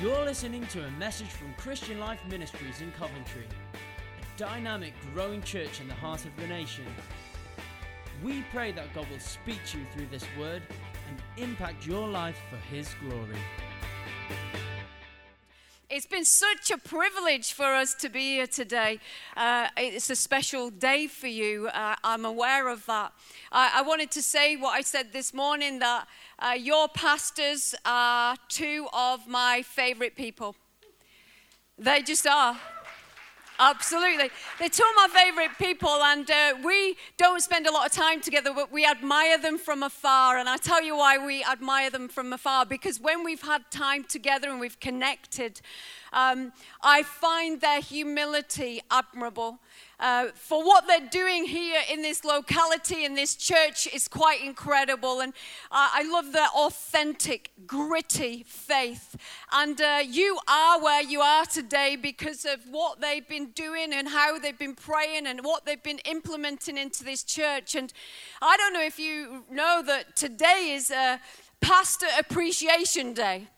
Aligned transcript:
You're 0.00 0.24
listening 0.24 0.64
to 0.68 0.84
a 0.84 0.90
message 0.92 1.26
from 1.26 1.52
Christian 1.54 1.98
Life 1.98 2.20
Ministries 2.30 2.82
in 2.82 2.92
Coventry, 2.92 3.48
a 3.74 4.38
dynamic, 4.38 4.94
growing 5.12 5.42
church 5.42 5.80
in 5.80 5.88
the 5.88 5.94
heart 5.94 6.24
of 6.24 6.30
the 6.36 6.46
nation. 6.46 6.84
We 8.22 8.44
pray 8.52 8.70
that 8.70 8.94
God 8.94 9.08
will 9.10 9.18
speak 9.18 9.58
to 9.66 9.78
you 9.78 9.86
through 9.92 10.06
this 10.12 10.24
word 10.38 10.62
and 11.08 11.20
impact 11.36 11.84
your 11.84 12.06
life 12.06 12.38
for 12.48 12.58
His 12.72 12.94
glory. 13.00 13.38
It's 15.98 16.06
been 16.06 16.24
such 16.24 16.70
a 16.70 16.78
privilege 16.78 17.52
for 17.52 17.74
us 17.74 17.92
to 17.94 18.08
be 18.08 18.34
here 18.34 18.46
today. 18.46 19.00
Uh, 19.36 19.66
it's 19.76 20.08
a 20.10 20.14
special 20.14 20.70
day 20.70 21.08
for 21.08 21.26
you. 21.26 21.66
Uh, 21.74 21.96
I'm 22.04 22.24
aware 22.24 22.68
of 22.68 22.86
that. 22.86 23.12
I, 23.50 23.72
I, 23.78 23.82
wanted 23.82 24.12
to 24.12 24.22
say 24.22 24.54
what 24.54 24.74
I 24.78 24.82
said 24.82 25.12
this 25.12 25.34
morning 25.34 25.80
that 25.80 26.06
uh, 26.38 26.50
your 26.56 26.86
pastors 26.86 27.74
are 27.84 28.36
two 28.48 28.86
of 28.92 29.26
my 29.26 29.62
favorite 29.62 30.14
people. 30.14 30.54
They 31.76 32.02
just 32.02 32.28
are. 32.28 32.56
Absolutely. 33.60 34.30
They're 34.60 34.68
two 34.68 34.84
of 34.84 35.10
my 35.10 35.20
favorite 35.20 35.50
people, 35.58 35.90
and 35.90 36.30
uh, 36.30 36.54
we 36.62 36.96
don't 37.16 37.40
spend 37.42 37.66
a 37.66 37.72
lot 37.72 37.86
of 37.86 37.92
time 37.92 38.20
together, 38.20 38.52
but 38.54 38.70
we 38.70 38.86
admire 38.86 39.36
them 39.36 39.58
from 39.58 39.82
afar. 39.82 40.38
And 40.38 40.48
I 40.48 40.58
tell 40.58 40.80
you 40.80 40.96
why 40.96 41.18
we 41.18 41.44
admire 41.44 41.90
them 41.90 42.06
from 42.08 42.32
afar 42.32 42.66
because 42.66 43.00
when 43.00 43.24
we've 43.24 43.42
had 43.42 43.68
time 43.72 44.04
together 44.04 44.48
and 44.48 44.60
we've 44.60 44.78
connected, 44.78 45.60
um, 46.12 46.52
I 46.82 47.02
find 47.02 47.60
their 47.60 47.80
humility 47.80 48.80
admirable. 48.92 49.58
Uh, 50.00 50.28
for 50.34 50.64
what 50.64 50.86
they're 50.86 51.08
doing 51.10 51.44
here 51.44 51.80
in 51.90 52.02
this 52.02 52.24
locality, 52.24 53.04
in 53.04 53.14
this 53.14 53.34
church, 53.34 53.88
is 53.92 54.06
quite 54.06 54.40
incredible. 54.44 55.20
And 55.20 55.32
uh, 55.72 55.88
I 55.92 56.08
love 56.08 56.32
their 56.32 56.48
authentic, 56.54 57.50
gritty 57.66 58.44
faith. 58.46 59.16
And 59.50 59.80
uh, 59.80 60.00
you 60.06 60.38
are 60.48 60.80
where 60.80 61.02
you 61.02 61.20
are 61.20 61.46
today 61.46 61.96
because 61.96 62.44
of 62.44 62.60
what 62.70 63.00
they've 63.00 63.28
been 63.28 63.50
doing 63.50 63.92
and 63.92 64.08
how 64.08 64.38
they've 64.38 64.58
been 64.58 64.76
praying 64.76 65.26
and 65.26 65.44
what 65.44 65.66
they've 65.66 65.82
been 65.82 66.00
implementing 66.04 66.78
into 66.78 67.02
this 67.02 67.24
church. 67.24 67.74
And 67.74 67.92
I 68.40 68.56
don't 68.56 68.72
know 68.72 68.84
if 68.84 69.00
you 69.00 69.44
know 69.50 69.82
that 69.84 70.14
today 70.14 70.74
is 70.74 70.92
a 70.92 71.20
Pastor 71.60 72.06
Appreciation 72.18 73.14
Day. 73.14 73.48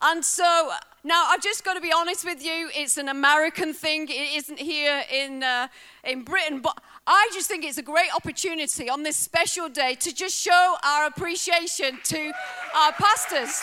And 0.00 0.24
so 0.24 0.70
now 1.02 1.26
I've 1.28 1.42
just 1.42 1.64
got 1.64 1.74
to 1.74 1.80
be 1.80 1.92
honest 1.92 2.24
with 2.24 2.44
you, 2.44 2.70
it's 2.74 2.96
an 2.96 3.08
American 3.08 3.74
thing. 3.74 4.08
It 4.08 4.36
isn't 4.36 4.58
here 4.58 5.02
in, 5.12 5.42
uh, 5.42 5.68
in 6.04 6.22
Britain. 6.22 6.60
But 6.60 6.80
I 7.06 7.28
just 7.32 7.48
think 7.48 7.64
it's 7.64 7.78
a 7.78 7.82
great 7.82 8.14
opportunity 8.14 8.88
on 8.88 9.02
this 9.02 9.16
special 9.16 9.68
day 9.68 9.94
to 9.96 10.14
just 10.14 10.36
show 10.36 10.76
our 10.84 11.06
appreciation 11.06 11.98
to 12.04 12.32
our 12.76 12.92
pastors. 12.92 13.62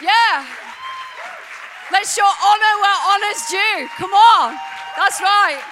Yeah. 0.00 0.46
Let's 1.90 2.14
show 2.14 2.22
honor 2.22 2.74
where 2.80 2.98
honor's 3.08 3.46
due. 3.50 3.88
Come 3.96 4.12
on. 4.12 4.56
That's 4.96 5.20
right. 5.20 5.62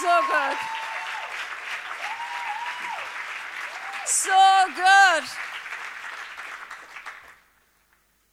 So 0.00 0.20
good. 0.26 0.73
So 4.06 4.30
good. 4.76 5.24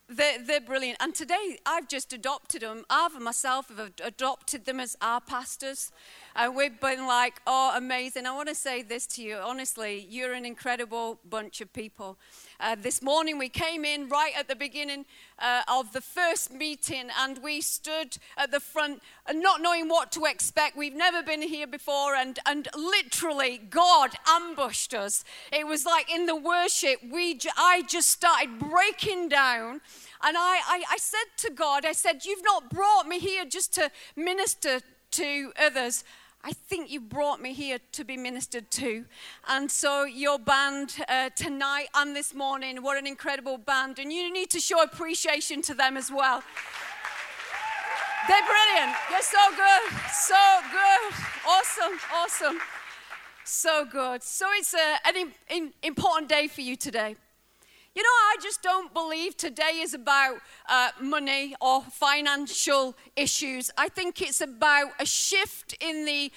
They're, 0.09 0.43
they're, 0.43 0.59
brilliant. 0.59 0.97
And 0.99 1.15
today 1.15 1.59
I've 1.65 1.87
just 1.87 2.11
adopted 2.11 2.63
them. 2.63 2.83
I've 2.89 3.17
myself 3.21 3.69
have 3.69 3.93
adopted 4.03 4.65
them 4.65 4.81
as 4.81 4.97
our 5.01 5.21
pastors. 5.21 5.93
And 6.35 6.53
we've 6.53 6.77
been 6.81 7.07
like, 7.07 7.41
oh, 7.47 7.71
amazing. 7.75 8.25
I 8.25 8.35
want 8.35 8.49
to 8.49 8.55
say 8.55 8.81
this 8.81 9.07
to 9.07 9.23
you. 9.23 9.37
Honestly, 9.37 10.05
you're 10.09 10.33
an 10.33 10.45
incredible 10.45 11.19
bunch 11.29 11.61
of 11.61 11.71
people. 11.71 12.17
Uh, 12.61 12.75
this 12.79 13.01
morning 13.01 13.39
we 13.39 13.49
came 13.49 13.83
in 13.83 14.07
right 14.07 14.33
at 14.37 14.47
the 14.47 14.55
beginning 14.55 15.03
uh, 15.39 15.63
of 15.67 15.91
the 15.93 16.01
first 16.01 16.53
meeting 16.53 17.05
and 17.19 17.39
we 17.41 17.59
stood 17.59 18.15
at 18.37 18.51
the 18.51 18.59
front 18.59 19.01
not 19.33 19.61
knowing 19.61 19.89
what 19.89 20.11
to 20.11 20.25
expect. 20.25 20.77
We've 20.77 20.93
never 20.93 21.23
been 21.23 21.41
here 21.41 21.65
before 21.65 22.13
and, 22.13 22.37
and 22.45 22.67
literally 22.75 23.57
God 23.57 24.11
ambushed 24.27 24.93
us. 24.93 25.23
It 25.51 25.65
was 25.65 25.87
like 25.87 26.13
in 26.13 26.27
the 26.27 26.35
worship, 26.35 26.99
we, 27.11 27.39
I 27.57 27.81
just 27.87 28.11
started 28.11 28.59
breaking 28.59 29.29
down 29.29 29.81
and 30.21 30.37
I, 30.37 30.59
I, 30.67 30.83
I 30.91 30.97
said 30.97 31.17
to 31.37 31.49
God, 31.49 31.83
I 31.83 31.93
said, 31.93 32.25
You've 32.25 32.43
not 32.43 32.69
brought 32.69 33.07
me 33.07 33.17
here 33.17 33.43
just 33.43 33.73
to 33.73 33.89
minister 34.15 34.81
to 35.11 35.51
others. 35.59 36.03
I 36.43 36.53
think 36.53 36.89
you 36.89 36.99
brought 36.99 37.39
me 37.39 37.53
here 37.53 37.77
to 37.91 38.03
be 38.03 38.17
ministered 38.17 38.71
to. 38.71 39.05
And 39.47 39.69
so, 39.69 40.05
your 40.05 40.39
band 40.39 40.95
uh, 41.07 41.29
tonight 41.35 41.87
and 41.93 42.15
this 42.15 42.33
morning, 42.33 42.81
what 42.81 42.97
an 42.97 43.05
incredible 43.05 43.59
band. 43.59 43.99
And 43.99 44.11
you 44.11 44.33
need 44.33 44.49
to 44.51 44.59
show 44.59 44.81
appreciation 44.81 45.61
to 45.63 45.75
them 45.75 45.97
as 45.97 46.11
well. 46.11 46.41
They're 48.27 48.41
brilliant. 48.41 48.97
They're 49.09 49.21
so 49.21 49.49
good. 49.55 49.99
So 50.11 50.35
good. 50.71 51.13
Awesome. 51.47 51.99
Awesome. 52.15 52.59
So 53.45 53.85
good. 53.85 54.23
So, 54.23 54.47
it's 54.53 54.73
a, 54.73 55.07
an 55.07 55.15
in, 55.15 55.31
in, 55.49 55.73
important 55.83 56.27
day 56.27 56.47
for 56.47 56.61
you 56.61 56.75
today. 56.75 57.15
You 57.93 58.03
know, 58.03 58.07
I 58.07 58.37
just 58.41 58.63
don't 58.63 58.93
believe 58.93 59.35
today 59.35 59.79
is 59.81 59.93
about 59.93 60.37
uh, 60.69 60.91
money 61.01 61.55
or 61.59 61.81
financial 61.81 62.95
issues. 63.17 63.69
I 63.77 63.89
think 63.89 64.21
it's 64.21 64.39
about 64.39 64.91
a 64.97 65.05
shift 65.05 65.75
in 65.81 66.05
the 66.05 66.31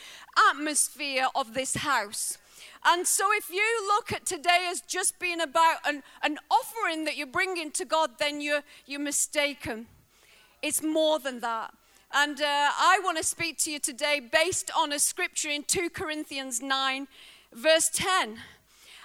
atmosphere 0.51 1.29
of 1.37 1.55
this 1.55 1.77
house. 1.77 2.39
And 2.85 3.07
so, 3.07 3.27
if 3.35 3.51
you 3.51 3.63
look 3.87 4.13
at 4.13 4.27
today 4.27 4.67
as 4.69 4.81
just 4.81 5.21
being 5.21 5.41
about 5.41 5.77
an, 5.87 6.03
an 6.25 6.39
offering 6.51 7.05
that 7.05 7.17
you're 7.17 7.29
bringing 7.29 7.71
to 7.73 7.85
God, 7.85 8.19
then 8.19 8.41
you're, 8.41 8.63
you're 8.85 8.99
mistaken. 8.99 9.87
It's 10.61 10.83
more 10.83 11.21
than 11.21 11.39
that. 11.41 11.73
And 12.13 12.41
uh, 12.41 12.45
I 12.45 13.01
want 13.05 13.17
to 13.19 13.25
speak 13.25 13.59
to 13.59 13.71
you 13.71 13.79
today 13.79 14.21
based 14.21 14.73
on 14.77 14.93
a 14.93 14.99
scripture 14.99 15.51
in 15.51 15.63
2 15.63 15.91
Corinthians 15.91 16.61
9, 16.61 17.07
verse 17.53 17.91
10. 17.95 18.39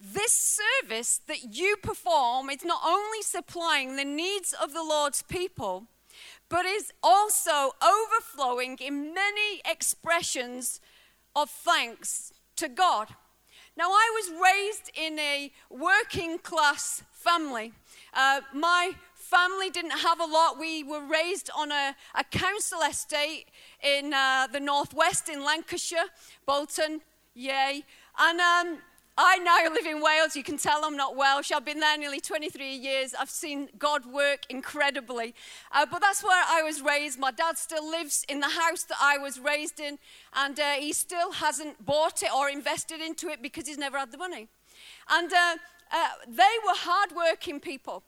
this 0.00 0.32
service 0.32 1.20
that 1.28 1.54
you 1.54 1.76
perform 1.76 2.48
is 2.48 2.64
not 2.64 2.80
only 2.84 3.22
supplying 3.22 3.96
the 3.96 4.04
needs 4.04 4.54
of 4.54 4.72
the 4.72 4.82
Lord's 4.82 5.22
people, 5.22 5.84
but 6.48 6.64
is 6.64 6.92
also 7.02 7.72
overflowing 7.82 8.78
in 8.80 9.14
many 9.14 9.60
expressions 9.64 10.80
of 11.36 11.50
thanks 11.50 12.32
to 12.56 12.68
God. 12.68 13.08
Now, 13.76 13.90
I 13.90 14.10
was 14.14 14.42
raised 14.42 14.90
in 14.94 15.18
a 15.18 15.52
working 15.70 16.38
class 16.38 17.02
family. 17.12 17.72
Uh, 18.12 18.40
my 18.52 18.92
family 19.14 19.70
didn't 19.70 19.98
have 19.98 20.18
a 20.18 20.24
lot. 20.24 20.58
We 20.58 20.82
were 20.82 21.06
raised 21.06 21.50
on 21.56 21.70
a, 21.70 21.94
a 22.14 22.24
council 22.24 22.80
estate 22.82 23.46
in 23.82 24.12
uh, 24.12 24.48
the 24.52 24.60
northwest 24.60 25.28
in 25.28 25.44
Lancashire, 25.44 26.08
Bolton, 26.46 27.00
yay. 27.34 27.84
And 28.18 28.40
um, 28.40 28.78
I 29.16 29.38
now 29.38 29.72
live 29.72 29.86
in 29.86 30.00
Wales. 30.00 30.34
You 30.34 30.42
can 30.42 30.56
tell 30.56 30.84
I'm 30.84 30.96
not 30.96 31.16
Welsh. 31.16 31.52
I've 31.52 31.64
been 31.64 31.80
there 31.80 31.98
nearly 31.98 32.20
23 32.20 32.74
years. 32.74 33.14
I've 33.18 33.30
seen 33.30 33.68
God 33.78 34.06
work 34.06 34.40
incredibly. 34.48 35.34
Uh, 35.72 35.86
but 35.90 36.00
that's 36.00 36.22
where 36.22 36.44
I 36.48 36.62
was 36.62 36.80
raised. 36.80 37.18
My 37.18 37.30
dad 37.30 37.58
still 37.58 37.88
lives 37.88 38.24
in 38.28 38.40
the 38.40 38.48
house 38.48 38.84
that 38.84 38.98
I 39.00 39.18
was 39.18 39.38
raised 39.38 39.80
in, 39.80 39.98
and 40.34 40.58
uh, 40.58 40.72
he 40.72 40.92
still 40.92 41.32
hasn't 41.32 41.84
bought 41.84 42.22
it 42.22 42.32
or 42.34 42.48
invested 42.48 43.00
into 43.00 43.28
it 43.28 43.42
because 43.42 43.66
he's 43.66 43.78
never 43.78 43.98
had 43.98 44.12
the 44.12 44.18
money. 44.18 44.48
And 45.10 45.32
uh, 45.32 45.56
uh 45.92 46.08
they 46.26 46.56
were 46.64 46.76
hardworking 46.76 47.60
people. 47.60 48.04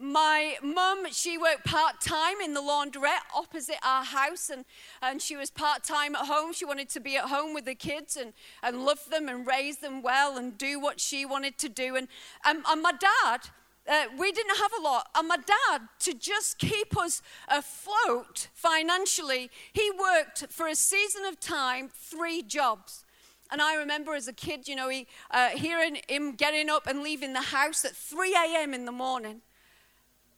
My 0.00 0.56
mum, 0.60 1.06
she 1.12 1.38
worked 1.38 1.64
part 1.64 2.00
time 2.00 2.40
in 2.44 2.52
the 2.52 2.60
laundrette 2.60 3.22
opposite 3.34 3.76
our 3.84 4.02
house, 4.04 4.50
and, 4.50 4.64
and 5.00 5.22
she 5.22 5.36
was 5.36 5.50
part 5.50 5.84
time 5.84 6.16
at 6.16 6.26
home. 6.26 6.52
She 6.52 6.64
wanted 6.64 6.88
to 6.90 7.00
be 7.00 7.16
at 7.16 7.26
home 7.26 7.54
with 7.54 7.64
the 7.64 7.76
kids 7.76 8.16
and, 8.16 8.32
and 8.60 8.84
love 8.84 9.08
them 9.08 9.28
and 9.28 9.46
raise 9.46 9.78
them 9.78 10.02
well 10.02 10.36
and 10.36 10.58
do 10.58 10.80
what 10.80 10.98
she 10.98 11.24
wanted 11.24 11.58
to 11.58 11.68
do. 11.68 11.94
And, 11.94 12.08
and, 12.44 12.64
and 12.68 12.82
my 12.82 12.90
dad, 12.90 13.50
uh, 13.88 14.06
we 14.18 14.32
didn't 14.32 14.56
have 14.56 14.72
a 14.76 14.82
lot. 14.82 15.10
And 15.14 15.28
my 15.28 15.36
dad, 15.36 15.82
to 16.00 16.12
just 16.12 16.58
keep 16.58 16.96
us 16.96 17.22
afloat 17.46 18.48
financially, 18.52 19.48
he 19.72 19.92
worked 19.92 20.46
for 20.50 20.66
a 20.66 20.74
season 20.74 21.24
of 21.24 21.38
time 21.38 21.88
three 21.94 22.42
jobs. 22.42 23.04
And 23.52 23.62
I 23.62 23.76
remember 23.76 24.14
as 24.14 24.26
a 24.26 24.32
kid, 24.32 24.66
you 24.66 24.74
know, 24.74 24.88
he, 24.88 25.06
uh, 25.30 25.50
hearing 25.50 25.98
him 26.08 26.32
getting 26.32 26.68
up 26.68 26.88
and 26.88 27.04
leaving 27.04 27.32
the 27.32 27.42
house 27.42 27.84
at 27.84 27.94
3 27.94 28.34
a.m. 28.34 28.74
in 28.74 28.86
the 28.86 28.92
morning 28.92 29.42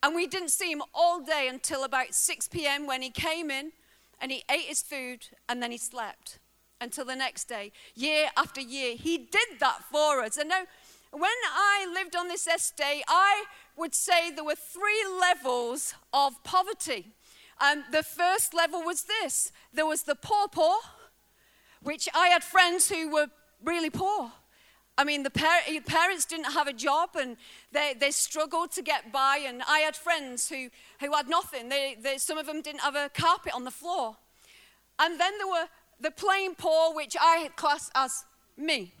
And 0.03 0.15
we 0.15 0.27
didn't 0.27 0.49
see 0.49 0.71
him 0.71 0.83
all 0.93 1.21
day 1.21 1.47
until 1.47 1.83
about 1.83 2.13
6 2.13 2.47
p.m. 2.49 2.85
when 2.85 3.01
he 3.01 3.09
came 3.09 3.49
in 3.49 3.71
and 4.21 4.31
he 4.31 4.43
ate 4.49 4.65
his 4.65 4.81
food 4.81 5.27
and 5.49 5.61
then 5.61 5.71
he 5.71 5.77
slept 5.77 6.39
until 6.79 7.05
the 7.05 7.15
next 7.15 7.45
day, 7.45 7.71
year 7.95 8.27
after 8.37 8.61
year. 8.61 8.95
He 8.95 9.17
did 9.17 9.59
that 9.59 9.83
for 9.91 10.21
us. 10.21 10.37
And 10.37 10.49
now, 10.49 10.63
when 11.11 11.31
I 11.51 11.91
lived 11.91 12.15
on 12.15 12.27
this 12.27 12.47
estate, 12.47 13.03
I 13.07 13.45
would 13.75 13.95
say 13.95 14.29
there 14.29 14.43
were 14.43 14.55
three 14.55 15.03
levels 15.19 15.95
of 16.13 16.43
poverty. 16.43 17.13
Um, 17.59 17.85
the 17.91 18.03
first 18.03 18.53
level 18.53 18.83
was 18.83 19.03
this 19.03 19.51
there 19.73 19.85
was 19.85 20.03
the 20.03 20.15
poor, 20.15 20.47
poor, 20.47 20.77
which 21.81 22.07
I 22.13 22.27
had 22.27 22.43
friends 22.43 22.89
who 22.89 23.09
were 23.09 23.27
really 23.63 23.89
poor. 23.89 24.31
I 24.97 25.03
mean, 25.03 25.21
the 25.21 25.29
par- 25.29 25.61
parents 25.85 26.25
didn't 26.25 26.51
have 26.51 26.67
a 26.67 26.73
job 26.73 27.11
and 27.19 27.37
they, 27.71 27.93
they 27.99 28.09
struggled 28.09 28.71
to 28.71 28.81
get 28.81 29.11
by. 29.11 29.43
And 29.45 29.61
I 29.67 29.79
had 29.79 29.95
friends 29.95 30.49
who, 30.49 30.69
who 30.99 31.13
had 31.13 31.29
nothing. 31.29 31.69
They, 31.69 31.95
they, 32.01 32.17
some 32.17 32.37
of 32.37 32.47
them 32.47 32.61
didn't 32.61 32.81
have 32.81 32.95
a 32.95 33.09
carpet 33.09 33.53
on 33.53 33.63
the 33.63 33.71
floor. 33.71 34.17
And 34.99 35.19
then 35.19 35.37
there 35.37 35.47
were 35.47 35.67
the 36.01 36.09
plain 36.09 36.55
poor, 36.55 36.95
which 36.95 37.15
I 37.19 37.49
class 37.55 37.91
as 37.93 38.25
me. 38.57 38.93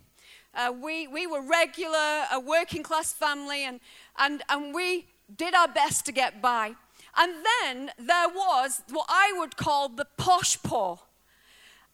Uh, 0.53 0.71
we, 0.71 1.07
we 1.07 1.25
were 1.25 1.41
regular, 1.41 2.25
a 2.31 2.39
working 2.39 2.83
class 2.83 3.11
family, 3.11 3.63
and, 3.63 3.79
and, 4.17 4.43
and 4.49 4.73
we 4.73 5.05
did 5.35 5.53
our 5.53 5.67
best 5.67 6.05
to 6.05 6.11
get 6.11 6.41
by. 6.41 6.75
And 7.17 7.33
then 7.63 7.91
there 7.97 8.29
was 8.29 8.83
what 8.89 9.07
I 9.09 9.33
would 9.37 9.57
call 9.57 9.89
the 9.89 10.05
posh 10.17 10.57
poor. 10.61 10.99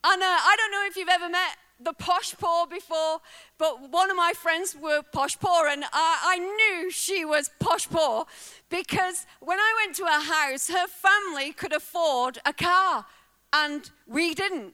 And 0.03 0.21
uh, 0.21 0.25
I 0.25 0.55
don't 0.57 0.71
know 0.71 0.85
if 0.85 0.97
you've 0.97 1.07
ever 1.09 1.29
met 1.29 1.57
the 1.79 1.93
posh 1.93 2.35
poor 2.39 2.67
before, 2.67 3.19
but 3.57 3.89
one 3.89 4.09
of 4.09 4.17
my 4.17 4.33
friends 4.35 4.75
were 4.79 5.01
posh 5.01 5.37
poor, 5.39 5.67
and 5.67 5.83
I, 5.91 6.19
I, 6.23 6.39
knew 6.39 6.91
she 6.91 7.25
was 7.25 7.49
posh 7.59 7.89
poor 7.89 8.25
because 8.69 9.25
when 9.39 9.59
I 9.59 9.73
went 9.83 9.95
to 9.97 10.05
her 10.05 10.21
house, 10.21 10.69
her 10.69 10.87
family 10.87 11.51
could 11.51 11.73
afford 11.73 12.39
a 12.45 12.53
car, 12.53 13.05
and 13.51 13.89
we 14.07 14.33
didn't. 14.33 14.73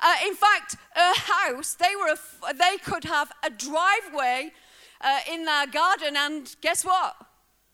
Uh, 0.00 0.14
in 0.26 0.34
fact, 0.34 0.76
her 0.94 1.14
house, 1.14 1.74
they, 1.74 1.94
were 1.96 2.14
a, 2.14 2.54
they 2.54 2.76
could 2.78 3.04
have 3.04 3.32
a 3.42 3.50
driveway 3.50 4.52
uh, 5.00 5.20
in 5.30 5.44
their 5.44 5.66
garden, 5.66 6.16
and 6.16 6.54
guess 6.60 6.84
what? 6.84 7.16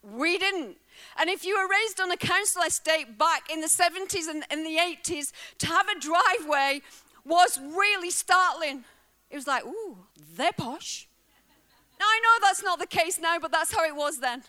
We 0.03 0.39
didn't. 0.39 0.77
And 1.17 1.31
if 1.31 1.45
you 1.45 1.57
were 1.57 1.69
raised 1.69 2.01
on 2.01 2.11
a 2.11 2.17
council 2.17 2.63
estate 2.63 3.19
back 3.19 3.51
in 3.51 3.61
the 3.61 3.67
70s 3.67 4.29
and 4.29 4.45
in 4.51 4.65
the 4.65 4.77
80s, 4.77 5.33
to 5.59 5.67
have 5.67 5.87
a 5.89 5.99
driveway 5.99 6.83
was 7.25 7.59
really 7.59 8.11
startling. 8.11 8.85
It 9.31 9.37
was 9.37 9.47
like, 9.47 9.65
ooh, 9.65 9.99
they're 10.37 10.53
posh. 10.53 11.09
Now, 11.99 12.07
I 12.07 12.21
know 12.23 12.47
that's 12.47 12.63
not 12.63 12.79
the 12.79 12.87
case 12.87 13.19
now, 13.21 13.39
but 13.39 13.53
that's 13.53 13.73
how 13.73 13.85
it 13.85 13.95
was 13.95 14.19
then. 14.19 14.43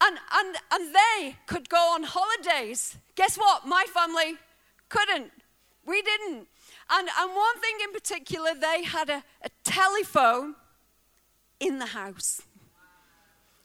And, 0.00 0.18
and, 0.32 0.56
and 0.72 0.94
they 0.94 1.36
could 1.46 1.68
go 1.68 1.92
on 1.94 2.04
holidays. 2.04 2.96
Guess 3.16 3.36
what? 3.36 3.66
My 3.66 3.84
family 3.92 4.38
couldn't. 4.88 5.32
We 5.84 6.00
didn't. 6.00 6.46
And, 6.90 7.08
and 7.18 7.34
one 7.34 7.60
thing 7.60 7.76
in 7.84 7.92
particular, 7.92 8.54
they 8.54 8.84
had 8.84 9.10
a, 9.10 9.22
a 9.42 9.50
telephone 9.64 10.54
in 11.58 11.78
the 11.78 11.86
house. 11.86 12.42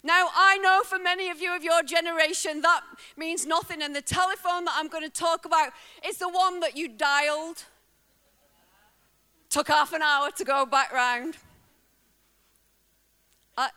Now, 0.04 0.28
I 0.36 0.58
know 0.58 0.82
for 0.84 1.00
many 1.00 1.30
of 1.30 1.42
you 1.42 1.56
of 1.56 1.64
your 1.64 1.82
generation 1.82 2.62
that 2.62 2.82
means 3.18 3.46
nothing, 3.48 3.82
and 3.82 3.96
the 3.96 4.04
telephone 4.04 4.66
that 4.66 4.76
I'm 4.76 4.88
going 4.88 5.04
to 5.04 5.10
talk 5.10 5.46
about 5.46 5.70
is 6.08 6.18
the 6.18 6.30
one 6.30 6.60
that 6.60 6.78
you 6.78 6.88
dialed 6.88 7.64
Took 9.56 9.70
half 9.70 9.94
an 9.94 10.02
hour 10.02 10.32
to 10.32 10.44
go 10.44 10.66
back 10.66 10.92
round. 10.92 11.38
Uh, 13.58 13.70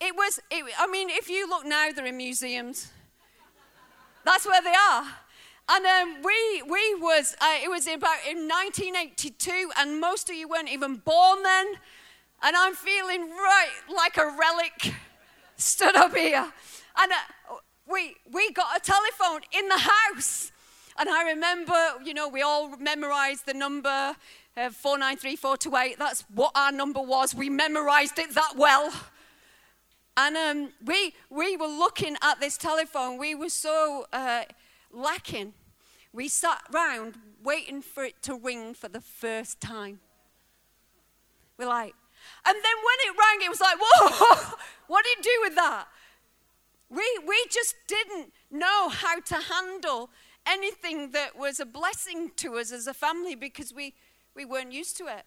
it 0.00 0.16
was, 0.16 0.40
it, 0.50 0.64
I 0.78 0.86
mean, 0.86 1.10
if 1.10 1.28
you 1.28 1.46
look 1.46 1.66
now, 1.66 1.90
they're 1.94 2.06
in 2.06 2.16
museums. 2.16 2.90
That's 4.24 4.46
where 4.46 4.62
they 4.62 4.72
are. 4.72 5.04
And 5.68 5.84
um, 5.84 6.22
we, 6.24 6.62
we 6.62 6.94
was, 6.94 7.36
uh, 7.38 7.58
it 7.62 7.68
was 7.68 7.86
about 7.86 8.16
in 8.26 8.48
1982, 8.48 9.70
and 9.76 10.00
most 10.00 10.30
of 10.30 10.36
you 10.36 10.48
weren't 10.48 10.70
even 10.70 10.96
born 10.96 11.42
then. 11.42 11.66
And 12.42 12.56
I'm 12.56 12.72
feeling 12.74 13.28
right 13.28 13.68
like 13.94 14.16
a 14.16 14.24
relic 14.24 14.94
stood 15.58 15.96
up 15.96 16.16
here. 16.16 16.50
And 16.96 17.12
uh, 17.12 17.56
we, 17.86 18.16
we 18.32 18.52
got 18.52 18.74
a 18.74 18.80
telephone 18.80 19.42
in 19.52 19.68
the 19.68 19.80
house. 19.80 20.50
And 21.00 21.08
I 21.08 21.30
remember, 21.30 21.74
you 22.04 22.12
know, 22.12 22.28
we 22.28 22.42
all 22.42 22.76
memorized 22.76 23.46
the 23.46 23.54
number 23.54 23.88
uh, 23.88 24.68
493428. 24.68 25.98
That's 25.98 26.26
what 26.34 26.52
our 26.54 26.70
number 26.70 27.00
was. 27.00 27.34
We 27.34 27.48
memorized 27.48 28.18
it 28.18 28.34
that 28.34 28.52
well. 28.54 28.92
And 30.18 30.36
um, 30.36 30.72
we, 30.84 31.14
we 31.30 31.56
were 31.56 31.68
looking 31.68 32.18
at 32.20 32.38
this 32.38 32.58
telephone. 32.58 33.16
We 33.16 33.34
were 33.34 33.48
so 33.48 34.04
uh, 34.12 34.42
lacking. 34.92 35.54
We 36.12 36.28
sat 36.28 36.60
round 36.70 37.14
waiting 37.42 37.80
for 37.80 38.04
it 38.04 38.20
to 38.24 38.34
ring 38.34 38.74
for 38.74 38.90
the 38.90 39.00
first 39.00 39.58
time. 39.58 40.00
We're 41.56 41.68
like, 41.68 41.94
and 42.44 42.54
then 42.54 42.62
when 42.62 42.98
it 43.06 43.18
rang, 43.18 43.46
it 43.46 43.48
was 43.48 43.60
like, 43.62 43.78
whoa, 43.80 44.56
what 44.88 45.02
do 45.02 45.08
you 45.08 45.22
do 45.22 45.40
with 45.44 45.54
that? 45.54 45.86
We, 46.90 47.06
we 47.26 47.42
just 47.50 47.76
didn't 47.86 48.34
know 48.50 48.90
how 48.90 49.20
to 49.20 49.36
handle 49.36 50.10
anything 50.46 51.12
that 51.12 51.36
was 51.36 51.60
a 51.60 51.66
blessing 51.66 52.30
to 52.36 52.56
us 52.56 52.72
as 52.72 52.86
a 52.86 52.94
family 52.94 53.34
because 53.34 53.72
we, 53.72 53.94
we 54.34 54.44
weren't 54.44 54.72
used 54.72 54.96
to 54.98 55.04
it. 55.04 55.24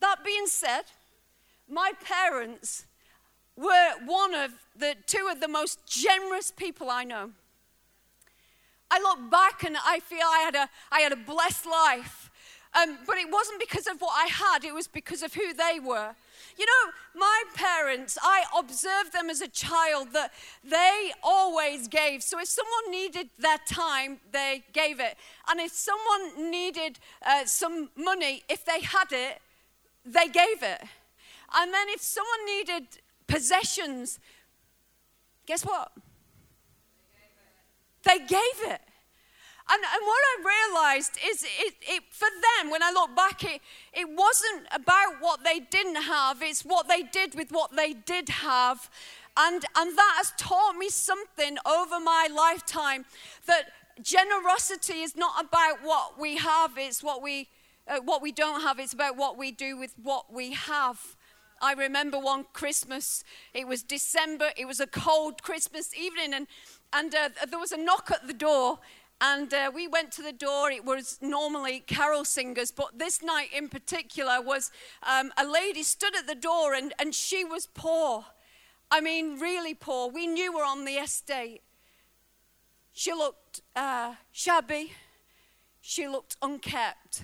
That 0.00 0.24
being 0.24 0.46
said, 0.46 0.82
my 1.68 1.92
parents 2.02 2.86
were 3.56 3.92
one 4.04 4.34
of 4.34 4.52
the 4.76 4.96
two 5.06 5.28
of 5.30 5.40
the 5.40 5.48
most 5.48 5.86
generous 5.86 6.50
people 6.50 6.90
I 6.90 7.04
know. 7.04 7.30
I 8.90 8.98
look 8.98 9.30
back 9.30 9.64
and 9.64 9.76
I 9.84 10.00
feel 10.00 10.24
I 10.24 10.40
had 10.44 10.54
a, 10.54 10.68
I 10.90 11.00
had 11.00 11.12
a 11.12 11.16
blessed 11.16 11.66
life. 11.66 12.30
Um, 12.74 12.98
but 13.06 13.16
it 13.16 13.30
wasn't 13.30 13.60
because 13.60 13.86
of 13.86 14.00
what 14.00 14.12
I 14.14 14.26
had, 14.26 14.64
it 14.64 14.74
was 14.74 14.88
because 14.88 15.22
of 15.22 15.34
who 15.34 15.52
they 15.52 15.78
were. 15.78 16.14
You 16.58 16.66
know, 16.66 16.92
my 17.14 17.42
parents, 17.54 18.18
I 18.22 18.44
observed 18.58 19.12
them 19.12 19.30
as 19.30 19.40
a 19.40 19.48
child 19.48 20.08
that 20.12 20.32
they 20.62 21.12
always 21.22 21.88
gave. 21.88 22.22
So 22.22 22.38
if 22.38 22.48
someone 22.48 22.90
needed 22.90 23.30
their 23.38 23.58
time, 23.66 24.20
they 24.32 24.64
gave 24.72 25.00
it. 25.00 25.16
And 25.48 25.60
if 25.60 25.72
someone 25.72 26.50
needed 26.50 26.98
uh, 27.24 27.44
some 27.46 27.90
money, 27.96 28.42
if 28.48 28.64
they 28.64 28.80
had 28.80 29.12
it, 29.12 29.40
they 30.04 30.28
gave 30.28 30.62
it. 30.62 30.82
And 31.54 31.72
then 31.72 31.88
if 31.88 32.00
someone 32.00 32.46
needed 32.46 32.86
possessions, 33.26 34.18
guess 35.46 35.64
what? 35.64 35.92
They 38.04 38.18
gave 38.18 38.58
it. 38.64 38.80
And, 39.70 39.82
and 39.82 40.06
what 40.06 40.20
I 40.30 40.68
realized 40.74 41.18
is 41.30 41.44
it, 41.44 41.74
it, 41.82 42.02
for 42.10 42.28
them, 42.28 42.70
when 42.70 42.82
I 42.82 42.90
look 42.90 43.14
back, 43.14 43.44
it, 43.44 43.60
it 43.92 44.08
wasn't 44.08 44.66
about 44.72 45.20
what 45.20 45.44
they 45.44 45.60
didn't 45.60 46.02
have, 46.02 46.42
it's 46.42 46.64
what 46.64 46.88
they 46.88 47.02
did 47.02 47.34
with 47.34 47.50
what 47.50 47.74
they 47.76 47.92
did 47.92 48.28
have. 48.28 48.90
And, 49.36 49.64
and 49.76 49.96
that 49.96 50.14
has 50.16 50.32
taught 50.36 50.76
me 50.76 50.88
something 50.88 51.56
over 51.64 51.98
my 52.00 52.28
lifetime 52.34 53.06
that 53.46 53.70
generosity 54.02 55.00
is 55.00 55.16
not 55.16 55.42
about 55.42 55.78
what 55.82 56.18
we 56.20 56.36
have, 56.36 56.72
it's 56.76 57.02
what 57.02 57.22
we, 57.22 57.48
uh, 57.88 58.00
what 58.04 58.20
we 58.20 58.32
don't 58.32 58.62
have, 58.62 58.78
it's 58.78 58.92
about 58.92 59.16
what 59.16 59.38
we 59.38 59.52
do 59.52 59.76
with 59.78 59.94
what 60.02 60.32
we 60.32 60.52
have. 60.52 61.16
I 61.62 61.74
remember 61.74 62.18
one 62.18 62.44
Christmas, 62.52 63.22
it 63.54 63.68
was 63.68 63.82
December, 63.84 64.50
it 64.56 64.66
was 64.66 64.80
a 64.80 64.86
cold 64.86 65.42
Christmas 65.42 65.94
evening, 65.96 66.34
and, 66.34 66.46
and 66.92 67.14
uh, 67.14 67.28
there 67.48 67.58
was 67.60 67.70
a 67.70 67.76
knock 67.76 68.10
at 68.10 68.26
the 68.26 68.32
door. 68.32 68.80
And 69.24 69.54
uh, 69.54 69.70
we 69.72 69.86
went 69.86 70.10
to 70.12 70.22
the 70.22 70.32
door. 70.32 70.72
It 70.72 70.84
was 70.84 71.18
normally 71.22 71.78
carol 71.78 72.24
singers, 72.24 72.72
but 72.72 72.98
this 72.98 73.22
night 73.22 73.50
in 73.56 73.68
particular 73.68 74.42
was 74.42 74.72
um, 75.04 75.32
a 75.36 75.46
lady 75.46 75.84
stood 75.84 76.16
at 76.16 76.26
the 76.26 76.34
door 76.34 76.74
and, 76.74 76.92
and 76.98 77.14
she 77.14 77.44
was 77.44 77.66
poor. 77.66 78.24
I 78.90 79.00
mean, 79.00 79.38
really 79.38 79.74
poor. 79.74 80.10
We 80.10 80.26
knew 80.26 80.58
her 80.58 80.64
on 80.64 80.84
the 80.84 80.94
estate. 80.94 81.62
She 82.92 83.12
looked 83.12 83.60
uh, 83.76 84.14
shabby, 84.32 84.92
she 85.80 86.08
looked 86.08 86.36
unkept, 86.42 87.22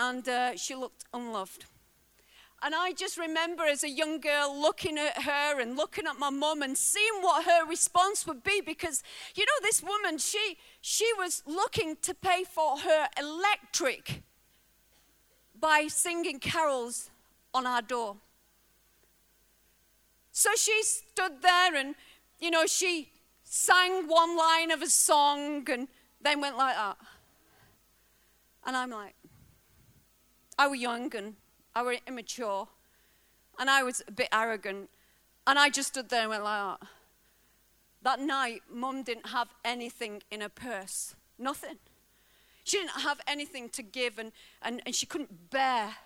and 0.00 0.28
uh, 0.28 0.56
she 0.56 0.74
looked 0.74 1.04
unloved. 1.14 1.64
And 2.62 2.74
I 2.74 2.92
just 2.92 3.16
remember 3.16 3.64
as 3.64 3.82
a 3.82 3.88
young 3.88 4.20
girl 4.20 4.54
looking 4.60 4.98
at 4.98 5.22
her 5.22 5.60
and 5.60 5.76
looking 5.76 6.06
at 6.06 6.18
my 6.18 6.28
mum 6.28 6.60
and 6.60 6.76
seeing 6.76 7.22
what 7.22 7.46
her 7.46 7.64
response 7.66 8.26
would 8.26 8.42
be 8.42 8.60
because, 8.60 9.02
you 9.34 9.46
know, 9.46 9.52
this 9.62 9.82
woman, 9.82 10.18
she, 10.18 10.58
she 10.82 11.10
was 11.16 11.42
looking 11.46 11.96
to 12.02 12.12
pay 12.12 12.44
for 12.44 12.78
her 12.80 13.08
electric 13.18 14.22
by 15.58 15.86
singing 15.88 16.38
carols 16.38 17.10
on 17.54 17.66
our 17.66 17.80
door. 17.80 18.16
So 20.32 20.50
she 20.54 20.82
stood 20.82 21.40
there 21.40 21.74
and, 21.74 21.94
you 22.38 22.50
know, 22.50 22.66
she 22.66 23.10
sang 23.42 24.06
one 24.06 24.36
line 24.36 24.70
of 24.70 24.82
a 24.82 24.86
song 24.86 25.68
and 25.70 25.88
then 26.20 26.40
went 26.42 26.58
like 26.58 26.76
that. 26.76 26.98
And 28.66 28.76
I'm 28.76 28.90
like, 28.90 29.14
I 30.58 30.66
was 30.66 30.78
young 30.78 31.14
and 31.16 31.36
I 31.74 31.82
was 31.82 31.98
immature, 32.06 32.68
and 33.58 33.70
I 33.70 33.82
was 33.82 34.02
a 34.06 34.12
bit 34.12 34.28
arrogant, 34.32 34.90
and 35.46 35.58
I 35.58 35.70
just 35.70 35.88
stood 35.88 36.08
there 36.08 36.22
and 36.22 36.30
went 36.30 36.44
like 36.44 36.80
that. 36.80 36.88
that 38.02 38.20
night, 38.20 38.62
mum 38.72 39.02
didn't 39.02 39.28
have 39.28 39.48
anything 39.64 40.22
in 40.30 40.40
her 40.40 40.48
purse. 40.48 41.14
Nothing. 41.38 41.76
She 42.64 42.78
didn't 42.78 43.02
have 43.02 43.20
anything 43.26 43.68
to 43.70 43.82
give, 43.82 44.18
and, 44.18 44.32
and, 44.62 44.82
and 44.84 44.94
she 44.94 45.06
couldn't 45.06 45.50
bear 45.50 45.96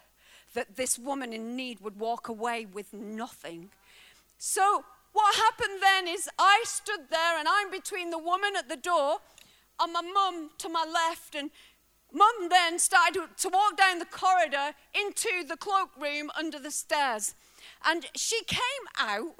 that 0.54 0.76
this 0.76 0.99
woman 0.99 1.33
in 1.33 1.56
need 1.56 1.80
would 1.80 1.99
walk 1.99 2.28
away 2.28 2.66
with 2.66 2.92
nothing. 2.92 3.71
So, 4.38 4.85
what 5.12 5.35
happened 5.37 5.80
then 5.80 6.09
is 6.09 6.28
I 6.38 6.62
stood 6.64 7.09
there, 7.11 7.38
and 7.38 7.49
I'm 7.49 7.71
between 7.71 8.11
the 8.11 8.18
woman 8.18 8.54
at 8.56 8.68
the 8.68 8.76
door 8.76 9.18
and 9.80 9.92
my 9.92 10.02
mum 10.02 10.50
to 10.59 10.68
my 10.68 10.85
left, 10.85 11.35
and 11.35 11.50
mum 12.14 12.49
then 12.49 12.78
started 12.78 13.26
to 13.37 13.49
walk 13.49 13.76
down 13.76 13.99
the 13.99 14.06
corridor 14.06 14.75
into 14.94 15.47
the 15.47 15.56
cloakroom 15.56 16.30
under 16.38 16.59
the 16.59 16.71
stairs. 16.71 17.35
And 17.85 18.06
she 18.16 18.42
came 18.44 18.61
out 18.99 19.35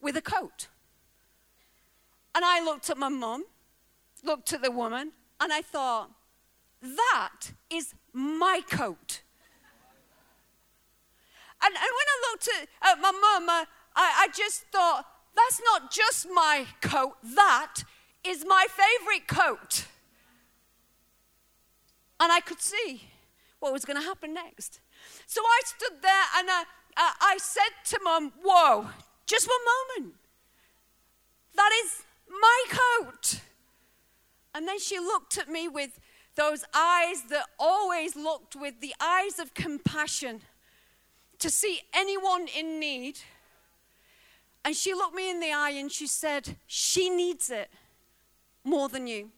with 0.00 0.16
a 0.16 0.22
coat. 0.22 0.68
And 2.34 2.44
I 2.44 2.62
looked 2.62 2.90
at 2.90 2.98
my 2.98 3.08
mum, 3.08 3.44
looked 4.22 4.52
at 4.52 4.62
the 4.62 4.70
woman, 4.70 5.12
and 5.40 5.52
I 5.52 5.62
thought, 5.62 6.10
that 6.80 7.52
is 7.70 7.94
my 8.12 8.60
coat. 8.70 9.22
And, 11.60 11.74
and 11.74 11.74
when 11.74 11.82
I 11.82 12.30
looked 12.30 12.48
at, 12.48 12.68
at 12.92 13.00
my 13.00 13.10
mum, 13.10 13.48
I, 13.48 13.64
I 13.96 14.28
just 14.36 14.66
thought, 14.70 15.04
that's 15.34 15.60
not 15.64 15.90
just 15.90 16.28
my 16.32 16.66
coat, 16.80 17.14
that 17.34 17.82
is 18.24 18.44
my 18.46 18.66
favorite 18.68 19.26
coat. 19.26 19.86
And 22.20 22.32
I 22.32 22.40
could 22.40 22.60
see 22.60 23.08
what 23.60 23.72
was 23.72 23.84
going 23.84 23.98
to 23.98 24.04
happen 24.04 24.34
next. 24.34 24.80
So 25.26 25.40
I 25.40 25.60
stood 25.64 26.02
there 26.02 26.24
and 26.38 26.48
I, 26.50 26.64
I, 26.96 27.38
said 27.38 27.70
to 27.90 28.00
mum, 28.02 28.32
Whoa, 28.42 28.88
just 29.26 29.48
one 29.48 30.04
moment. 30.04 30.14
That 31.54 31.70
is 31.84 32.02
my 32.28 32.64
coat. 32.68 33.40
And 34.54 34.66
then 34.66 34.78
she 34.78 34.98
looked 34.98 35.38
at 35.38 35.48
me 35.48 35.68
with 35.68 36.00
those 36.34 36.64
eyes 36.74 37.22
that 37.30 37.46
always 37.58 38.16
looked 38.16 38.56
with 38.56 38.80
the 38.80 38.94
eyes 39.00 39.38
of 39.38 39.54
compassion 39.54 40.40
to 41.38 41.50
see 41.50 41.80
anyone 41.92 42.46
in 42.56 42.80
need. 42.80 43.20
And 44.64 44.74
she 44.74 44.94
looked 44.94 45.14
me 45.14 45.30
in 45.30 45.40
the 45.40 45.52
eye 45.52 45.70
and 45.70 45.90
she 45.90 46.06
said, 46.06 46.56
She 46.66 47.10
needs 47.10 47.50
it 47.50 47.70
more 48.64 48.88
than 48.88 49.06
you. 49.06 49.30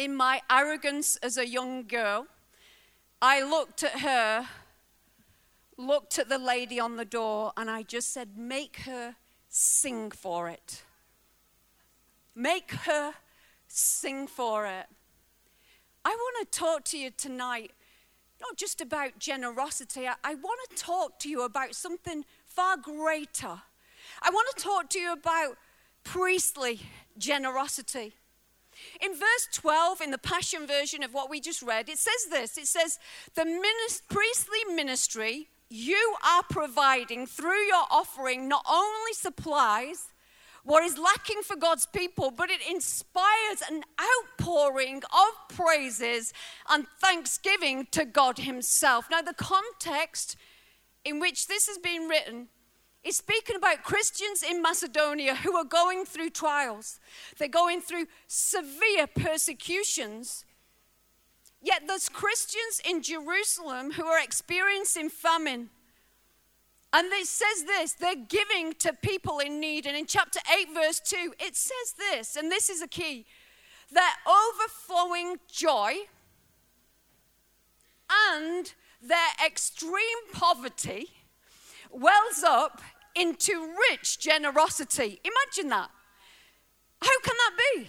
In 0.00 0.16
my 0.16 0.40
arrogance 0.48 1.16
as 1.16 1.36
a 1.36 1.46
young 1.46 1.82
girl, 1.86 2.26
I 3.20 3.42
looked 3.42 3.82
at 3.82 4.00
her, 4.00 4.46
looked 5.76 6.18
at 6.18 6.30
the 6.30 6.38
lady 6.38 6.80
on 6.80 6.96
the 6.96 7.04
door, 7.04 7.52
and 7.54 7.70
I 7.70 7.82
just 7.82 8.10
said, 8.14 8.34
Make 8.34 8.76
her 8.86 9.16
sing 9.50 10.10
for 10.10 10.48
it. 10.48 10.84
Make 12.34 12.70
her 12.86 13.12
sing 13.68 14.26
for 14.26 14.64
it. 14.64 14.86
I 16.02 16.08
want 16.08 16.50
to 16.50 16.58
talk 16.58 16.86
to 16.86 16.98
you 16.98 17.10
tonight, 17.10 17.72
not 18.40 18.56
just 18.56 18.80
about 18.80 19.18
generosity, 19.18 20.08
I, 20.08 20.14
I 20.24 20.34
want 20.34 20.60
to 20.70 20.76
talk 20.76 21.18
to 21.18 21.28
you 21.28 21.42
about 21.42 21.74
something 21.74 22.24
far 22.46 22.78
greater. 22.78 23.60
I 24.22 24.30
want 24.30 24.48
to 24.56 24.62
talk 24.62 24.88
to 24.88 24.98
you 24.98 25.12
about 25.12 25.58
priestly 26.04 26.80
generosity. 27.18 28.14
In 29.02 29.12
verse 29.12 29.48
12, 29.52 30.00
in 30.02 30.10
the 30.10 30.18
Passion 30.18 30.66
Version 30.66 31.02
of 31.02 31.14
what 31.14 31.30
we 31.30 31.40
just 31.40 31.62
read, 31.62 31.88
it 31.88 31.98
says 31.98 32.26
this 32.30 32.58
it 32.58 32.66
says, 32.66 32.98
The 33.34 33.44
minist- 33.44 34.02
priestly 34.08 34.74
ministry 34.74 35.48
you 35.70 36.16
are 36.24 36.42
providing 36.50 37.26
through 37.26 37.62
your 37.66 37.84
offering 37.90 38.48
not 38.48 38.64
only 38.68 39.12
supplies 39.12 40.08
what 40.64 40.84
is 40.84 40.98
lacking 40.98 41.42
for 41.42 41.56
God's 41.56 41.86
people, 41.86 42.30
but 42.30 42.50
it 42.50 42.60
inspires 42.68 43.62
an 43.70 43.82
outpouring 43.98 45.02
of 45.04 45.56
praises 45.56 46.32
and 46.68 46.86
thanksgiving 47.00 47.86
to 47.92 48.04
God 48.04 48.38
Himself. 48.38 49.06
Now, 49.10 49.22
the 49.22 49.32
context 49.32 50.36
in 51.04 51.18
which 51.18 51.46
this 51.46 51.66
has 51.66 51.78
been 51.78 52.08
written 52.08 52.48
is 53.02 53.16
speaking 53.16 53.56
about 53.56 53.82
Christians 53.82 54.42
in 54.42 54.60
Macedonia 54.60 55.34
who 55.34 55.56
are 55.56 55.64
going 55.64 56.04
through 56.04 56.30
trials. 56.30 57.00
They're 57.38 57.48
going 57.48 57.80
through 57.80 58.06
severe 58.26 59.06
persecutions. 59.06 60.44
Yet 61.62 61.82
there's 61.86 62.08
Christians 62.08 62.80
in 62.88 63.02
Jerusalem 63.02 63.92
who 63.92 64.06
are 64.06 64.22
experiencing 64.22 65.08
famine. 65.08 65.70
And 66.92 67.10
it 67.12 67.26
says 67.26 67.64
this 67.64 67.92
they're 67.94 68.14
giving 68.16 68.74
to 68.80 68.92
people 68.92 69.38
in 69.38 69.60
need. 69.60 69.86
And 69.86 69.96
in 69.96 70.06
chapter 70.06 70.40
8, 70.52 70.74
verse 70.74 71.00
2, 71.00 71.34
it 71.38 71.56
says 71.56 71.94
this, 71.96 72.36
and 72.36 72.50
this 72.50 72.68
is 72.68 72.82
a 72.82 72.88
key 72.88 73.26
their 73.92 74.02
overflowing 74.26 75.36
joy 75.50 75.94
and 78.32 78.72
their 79.02 79.32
extreme 79.44 80.18
poverty 80.32 81.10
wells 81.90 82.44
up 82.46 82.80
into 83.14 83.68
rich 83.90 84.18
generosity. 84.18 85.20
Imagine 85.24 85.70
that. 85.70 85.90
How 87.02 87.20
can 87.22 87.34
that 87.36 87.52
be? 87.74 87.88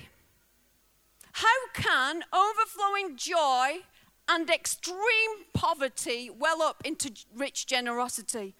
How 1.34 1.48
can 1.74 2.24
overflowing 2.34 3.16
joy 3.16 3.82
and 4.30 4.50
extreme 4.50 5.46
poverty 5.54 6.30
well 6.30 6.62
up 6.62 6.82
into 6.86 7.12
rich 7.36 7.68
generosity? 7.68 8.56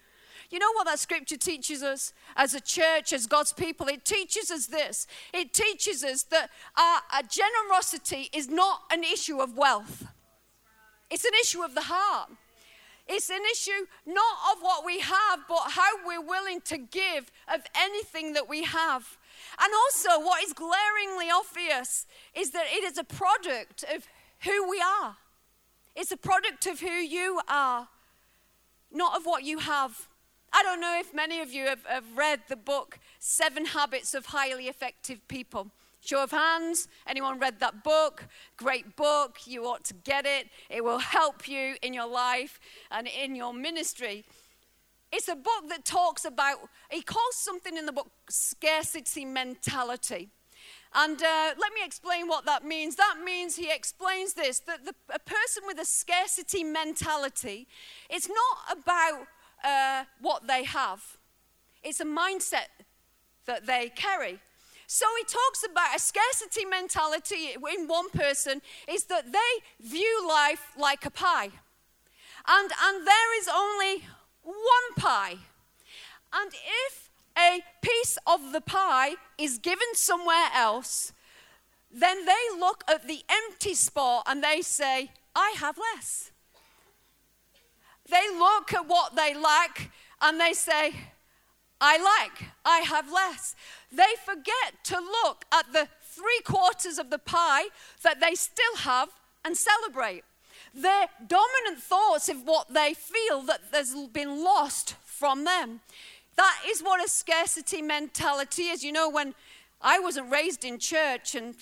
You 0.50 0.58
know 0.58 0.72
what 0.74 0.84
that 0.84 0.98
scripture 0.98 1.38
teaches 1.38 1.82
us 1.82 2.12
as 2.36 2.52
a 2.54 2.60
church, 2.60 3.12
as 3.14 3.26
God's 3.26 3.54
people? 3.54 3.88
It 3.88 4.04
teaches 4.04 4.50
us 4.50 4.66
this. 4.66 5.06
It 5.32 5.54
teaches 5.54 6.04
us 6.04 6.24
that 6.24 6.50
our, 6.76 7.00
our 7.12 7.22
generosity 7.22 8.28
is 8.34 8.48
not 8.48 8.82
an 8.92 9.02
issue 9.02 9.40
of 9.40 9.56
wealth, 9.56 10.04
it's 11.10 11.24
an 11.24 11.32
issue 11.40 11.62
of 11.62 11.74
the 11.74 11.82
heart. 11.82 12.30
It's 13.08 13.30
an 13.30 13.42
issue 13.50 13.86
not 14.06 14.36
of 14.52 14.62
what 14.62 14.84
we 14.84 15.00
have, 15.00 15.40
but 15.48 15.62
how 15.70 16.06
we're 16.06 16.24
willing 16.24 16.60
to 16.62 16.78
give 16.78 17.30
of 17.52 17.62
anything 17.76 18.32
that 18.34 18.48
we 18.48 18.64
have. 18.64 19.18
And 19.60 19.72
also, 19.74 20.24
what 20.24 20.42
is 20.42 20.52
glaringly 20.52 21.28
obvious 21.30 22.06
is 22.34 22.50
that 22.50 22.66
it 22.72 22.84
is 22.84 22.98
a 22.98 23.04
product 23.04 23.84
of 23.94 24.06
who 24.44 24.68
we 24.68 24.80
are. 24.80 25.16
It's 25.94 26.12
a 26.12 26.16
product 26.16 26.66
of 26.66 26.80
who 26.80 26.88
you 26.88 27.40
are, 27.48 27.88
not 28.90 29.16
of 29.16 29.24
what 29.24 29.44
you 29.44 29.58
have. 29.58 30.08
I 30.52 30.62
don't 30.62 30.80
know 30.80 30.98
if 30.98 31.12
many 31.12 31.40
of 31.40 31.52
you 31.52 31.66
have, 31.66 31.84
have 31.86 32.16
read 32.16 32.42
the 32.48 32.56
book 32.56 32.98
Seven 33.18 33.66
Habits 33.66 34.14
of 34.14 34.26
Highly 34.26 34.68
Effective 34.68 35.26
People. 35.28 35.70
Show 36.04 36.24
of 36.24 36.32
hands. 36.32 36.88
Anyone 37.06 37.38
read 37.38 37.60
that 37.60 37.84
book? 37.84 38.26
Great 38.56 38.96
book. 38.96 39.46
You 39.46 39.66
ought 39.66 39.84
to 39.84 39.94
get 39.94 40.26
it. 40.26 40.48
It 40.68 40.82
will 40.82 40.98
help 40.98 41.46
you 41.46 41.76
in 41.80 41.94
your 41.94 42.08
life 42.08 42.58
and 42.90 43.06
in 43.06 43.36
your 43.36 43.54
ministry. 43.54 44.24
It's 45.12 45.28
a 45.28 45.36
book 45.36 45.68
that 45.68 45.84
talks 45.84 46.24
about, 46.24 46.56
he 46.90 47.02
calls 47.02 47.36
something 47.36 47.76
in 47.76 47.86
the 47.86 47.92
book 47.92 48.10
scarcity 48.28 49.24
mentality. 49.24 50.30
And 50.92 51.22
uh, 51.22 51.54
let 51.56 51.72
me 51.72 51.84
explain 51.84 52.26
what 52.26 52.46
that 52.46 52.64
means. 52.64 52.96
That 52.96 53.16
means 53.24 53.54
he 53.54 53.70
explains 53.70 54.34
this 54.34 54.58
that 54.60 54.84
the, 54.84 54.94
a 55.08 55.20
person 55.20 55.62
with 55.68 55.78
a 55.78 55.84
scarcity 55.84 56.64
mentality, 56.64 57.68
it's 58.10 58.28
not 58.28 58.78
about 58.78 59.26
uh, 59.64 60.04
what 60.20 60.48
they 60.48 60.64
have, 60.64 61.16
it's 61.84 62.00
a 62.00 62.04
mindset 62.04 62.68
that 63.46 63.66
they 63.66 63.90
carry. 63.94 64.40
So 64.86 65.06
he 65.18 65.24
talks 65.24 65.64
about 65.64 65.96
a 65.96 65.98
scarcity 65.98 66.64
mentality 66.64 67.50
in 67.54 67.88
one 67.88 68.10
person 68.10 68.60
is 68.88 69.04
that 69.04 69.32
they 69.32 69.52
view 69.80 70.26
life 70.28 70.72
like 70.78 71.06
a 71.06 71.10
pie. 71.10 71.50
And, 72.46 72.70
and 72.84 73.06
there 73.06 73.38
is 73.40 73.48
only 73.48 74.04
one 74.42 74.94
pie. 74.96 75.36
And 76.32 76.50
if 76.86 77.10
a 77.38 77.62
piece 77.80 78.18
of 78.26 78.52
the 78.52 78.60
pie 78.60 79.14
is 79.38 79.58
given 79.58 79.94
somewhere 79.94 80.48
else, 80.54 81.12
then 81.90 82.24
they 82.24 82.58
look 82.58 82.84
at 82.88 83.06
the 83.06 83.22
empty 83.28 83.74
spot 83.74 84.24
and 84.26 84.42
they 84.42 84.62
say, 84.62 85.10
I 85.34 85.54
have 85.58 85.78
less. 85.78 86.30
They 88.10 88.28
look 88.36 88.72
at 88.72 88.86
what 88.86 89.14
they 89.14 89.34
lack 89.34 89.90
and 90.20 90.40
they 90.40 90.52
say, 90.52 90.94
I 91.84 91.98
like, 91.98 92.48
I 92.64 92.78
have 92.78 93.10
less. 93.10 93.56
They 93.90 94.14
forget 94.24 94.84
to 94.84 95.00
look 95.00 95.44
at 95.52 95.72
the 95.72 95.88
three 96.00 96.40
quarters 96.44 96.96
of 96.96 97.10
the 97.10 97.18
pie 97.18 97.64
that 98.04 98.20
they 98.20 98.36
still 98.36 98.76
have 98.78 99.08
and 99.44 99.56
celebrate. 99.56 100.22
Their 100.72 101.08
dominant 101.26 101.82
thoughts 101.82 102.28
of 102.28 102.42
what 102.44 102.72
they 102.72 102.94
feel 102.94 103.42
that 103.42 103.72
there's 103.72 103.94
been 104.12 104.44
lost 104.44 104.94
from 105.04 105.42
them. 105.42 105.80
That 106.36 106.60
is 106.68 106.82
what 106.82 107.04
a 107.04 107.08
scarcity 107.08 107.82
mentality 107.82 108.68
is. 108.68 108.84
You 108.84 108.92
know, 108.92 109.10
when 109.10 109.34
I 109.80 109.98
wasn't 109.98 110.30
raised 110.30 110.64
in 110.64 110.78
church, 110.78 111.34
and 111.34 111.56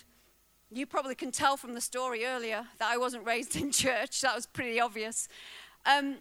you 0.71 0.85
probably 0.85 1.15
can 1.15 1.33
tell 1.33 1.57
from 1.57 1.73
the 1.73 1.81
story 1.81 2.27
earlier 2.27 2.67
that 2.79 2.91
I 2.91 2.99
wasn't 2.99 3.25
raised 3.27 3.57
in 3.61 3.73
church, 3.73 4.21
that 4.21 4.37
was 4.37 4.45
pretty 4.45 4.79
obvious. 4.79 5.29
Um, 5.87 6.17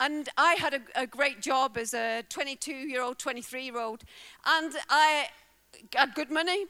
and 0.00 0.28
I 0.36 0.54
had 0.54 0.74
a, 0.74 0.80
a 1.02 1.06
great 1.06 1.40
job 1.40 1.76
as 1.76 1.94
a 1.94 2.22
22 2.28 2.72
year 2.72 3.02
old, 3.02 3.18
23 3.18 3.64
year 3.64 3.78
old. 3.78 4.02
And 4.44 4.72
I, 4.88 5.28
had 5.94 6.14
good 6.14 6.30
money. 6.30 6.66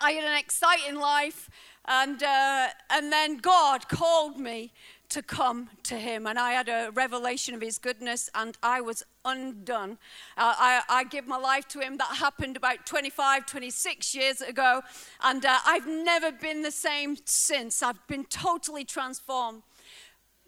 I 0.00 0.12
had 0.12 0.24
an 0.24 0.36
exciting 0.36 0.96
life. 0.96 1.48
And, 1.86 2.22
uh, 2.22 2.68
and 2.90 3.12
then 3.12 3.38
God 3.38 3.88
called 3.88 4.38
me 4.38 4.72
to 5.10 5.22
come 5.22 5.68
to 5.84 5.96
him. 5.96 6.26
And 6.26 6.38
I 6.38 6.52
had 6.52 6.68
a 6.68 6.90
revelation 6.92 7.54
of 7.54 7.60
his 7.60 7.78
goodness, 7.78 8.30
and 8.34 8.56
I 8.62 8.80
was 8.80 9.04
undone. 9.24 9.98
Uh, 10.36 10.54
I, 10.58 10.82
I 10.88 11.04
give 11.04 11.26
my 11.26 11.36
life 11.36 11.68
to 11.68 11.80
him. 11.80 11.98
That 11.98 12.16
happened 12.16 12.56
about 12.56 12.86
25, 12.86 13.46
26 13.46 14.14
years 14.14 14.40
ago. 14.40 14.80
And 15.22 15.44
uh, 15.44 15.58
I've 15.66 15.86
never 15.86 16.32
been 16.32 16.62
the 16.62 16.70
same 16.70 17.16
since. 17.26 17.82
I've 17.82 18.04
been 18.08 18.24
totally 18.24 18.84
transformed. 18.84 19.62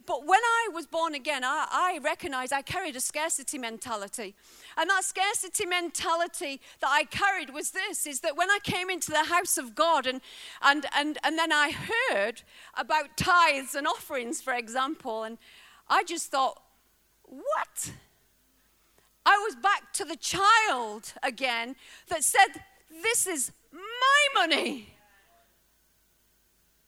But 0.06 0.24
when 0.24 0.40
I 0.40 0.68
was 0.72 0.86
born 0.86 1.14
again, 1.14 1.42
I, 1.44 1.66
I 1.70 1.98
recognized 2.02 2.52
I 2.52 2.62
carried 2.62 2.94
a 2.94 3.00
scarcity 3.00 3.58
mentality. 3.58 4.36
And 4.76 4.88
that 4.88 5.04
scarcity 5.04 5.66
mentality 5.66 6.60
that 6.80 6.90
I 6.90 7.04
carried 7.04 7.50
was 7.52 7.72
this 7.72 8.06
is 8.06 8.20
that 8.20 8.36
when 8.36 8.48
I 8.48 8.58
came 8.62 8.88
into 8.88 9.10
the 9.10 9.24
house 9.24 9.58
of 9.58 9.74
God 9.74 10.06
and, 10.06 10.20
and, 10.62 10.86
and, 10.96 11.18
and 11.24 11.36
then 11.36 11.50
I 11.52 11.72
heard 11.72 12.42
about 12.74 13.16
tithes 13.16 13.74
and 13.74 13.86
offerings, 13.86 14.40
for 14.40 14.54
example, 14.54 15.24
and 15.24 15.38
I 15.88 16.04
just 16.04 16.30
thought, 16.30 16.62
what? 17.24 17.90
I 19.24 19.38
was 19.38 19.56
back 19.56 19.92
to 19.94 20.04
the 20.04 20.16
child 20.16 21.12
again 21.20 21.74
that 22.08 22.22
said, 22.22 22.62
This 23.02 23.26
is 23.26 23.50
my 23.72 24.40
money. 24.40 24.94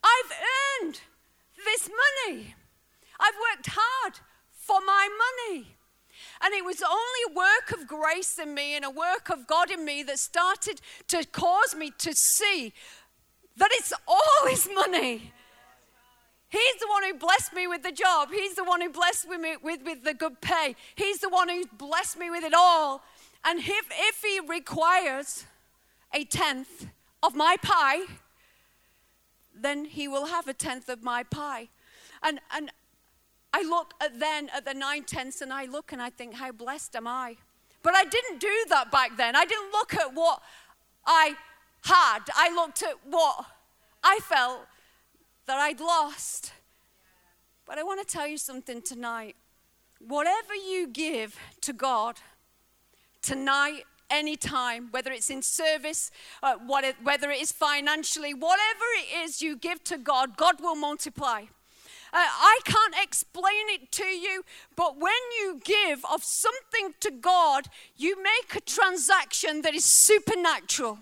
I've 0.04 0.84
earned 0.84 1.00
this 1.64 1.90
money. 2.28 2.54
I've 3.20 3.34
worked 3.34 3.68
hard 3.72 4.14
for 4.50 4.78
my 4.84 5.08
money. 5.08 5.75
And 6.42 6.54
it 6.54 6.64
was 6.64 6.82
only 6.82 7.22
a 7.30 7.34
work 7.34 7.72
of 7.72 7.88
grace 7.88 8.38
in 8.38 8.54
me 8.54 8.76
and 8.76 8.84
a 8.84 8.90
work 8.90 9.28
of 9.30 9.46
God 9.46 9.70
in 9.70 9.84
me 9.84 10.02
that 10.04 10.18
started 10.18 10.80
to 11.08 11.25
cause 11.25 11.75
me 11.75 11.92
to 11.98 12.12
see 12.12 12.72
that 13.56 13.70
it's 13.72 13.92
all 14.06 14.48
His 14.48 14.68
money. 14.72 15.32
He's 16.48 16.80
the 16.80 16.87
one 16.88 17.04
who 17.04 17.14
blessed 17.14 17.52
me 17.52 17.66
with 17.66 17.82
the 17.82 17.92
job. 17.92 18.30
He's 18.30 18.54
the 18.54 18.64
one 18.64 18.80
who 18.80 18.88
blessed 18.88 19.28
me 19.28 19.56
with, 19.62 19.80
with 19.84 20.04
the 20.04 20.14
good 20.14 20.40
pay. 20.40 20.76
He's 20.94 21.18
the 21.18 21.28
one 21.28 21.48
who 21.48 21.64
blessed 21.76 22.18
me 22.18 22.30
with 22.30 22.44
it 22.44 22.54
all. 22.54 23.02
And 23.44 23.58
if, 23.58 23.87
if 23.90 24.22
He 24.22 24.40
requires 24.40 25.44
a 26.14 26.25
tenth 26.25 26.87
of 27.22 27.34
my 27.34 27.56
pie, 27.60 28.04
then 29.54 29.84
He 29.84 30.08
will 30.08 30.26
have 30.26 30.48
a 30.48 30.54
tenth 30.54 30.88
of 30.88 31.02
my 31.02 31.22
pie. 31.22 31.68
And, 32.22 32.40
and 32.50 32.70
I 33.58 33.62
look 33.62 33.94
at 34.00 34.20
then 34.20 34.50
at 34.54 34.64
the 34.64 34.74
nine 34.74 35.02
tenths 35.02 35.40
and 35.40 35.52
I 35.52 35.64
look 35.64 35.92
and 35.92 36.00
I 36.00 36.10
think, 36.10 36.34
how 36.34 36.52
blessed 36.52 36.94
am 36.94 37.08
I? 37.08 37.36
But 37.82 37.94
I 37.94 38.04
didn't 38.04 38.38
do 38.40 38.54
that 38.68 38.90
back 38.92 39.16
then. 39.16 39.34
I 39.34 39.44
didn't 39.44 39.72
look 39.72 39.94
at 39.94 40.14
what 40.14 40.40
I 41.04 41.34
had, 41.84 42.20
I 42.36 42.54
looked 42.54 42.82
at 42.82 42.96
what 43.04 43.46
I 44.02 44.20
felt 44.22 44.60
that 45.46 45.58
I'd 45.58 45.80
lost. 45.80 46.52
But 47.66 47.78
I 47.78 47.82
want 47.82 48.06
to 48.06 48.06
tell 48.06 48.26
you 48.26 48.38
something 48.38 48.80
tonight. 48.80 49.34
Whatever 50.06 50.54
you 50.54 50.86
give 50.86 51.36
to 51.62 51.72
God 51.72 52.16
tonight, 53.22 53.84
anytime, 54.10 54.88
whether 54.90 55.10
it's 55.10 55.30
in 55.30 55.42
service, 55.42 56.10
uh, 56.42 56.56
whether 57.02 57.30
it 57.30 57.40
is 57.40 57.50
financially, 57.52 58.34
whatever 58.34 58.84
it 58.98 59.24
is 59.24 59.42
you 59.42 59.56
give 59.56 59.82
to 59.84 59.98
God, 59.98 60.36
God 60.36 60.60
will 60.60 60.76
multiply. 60.76 61.44
Uh, 62.12 62.16
I 62.16 62.60
can't 62.64 62.94
explain 63.02 63.68
it 63.68 63.92
to 63.92 64.04
you, 64.04 64.44
but 64.76 64.98
when 64.98 65.12
you 65.40 65.60
give 65.62 66.04
of 66.10 66.25
something 66.25 66.94
to 67.00 67.10
God, 67.10 67.66
you 67.97 68.23
make 68.23 68.54
a 68.56 68.60
transaction 68.60 69.62
that 69.62 69.75
is 69.75 69.84
supernatural. 69.84 70.99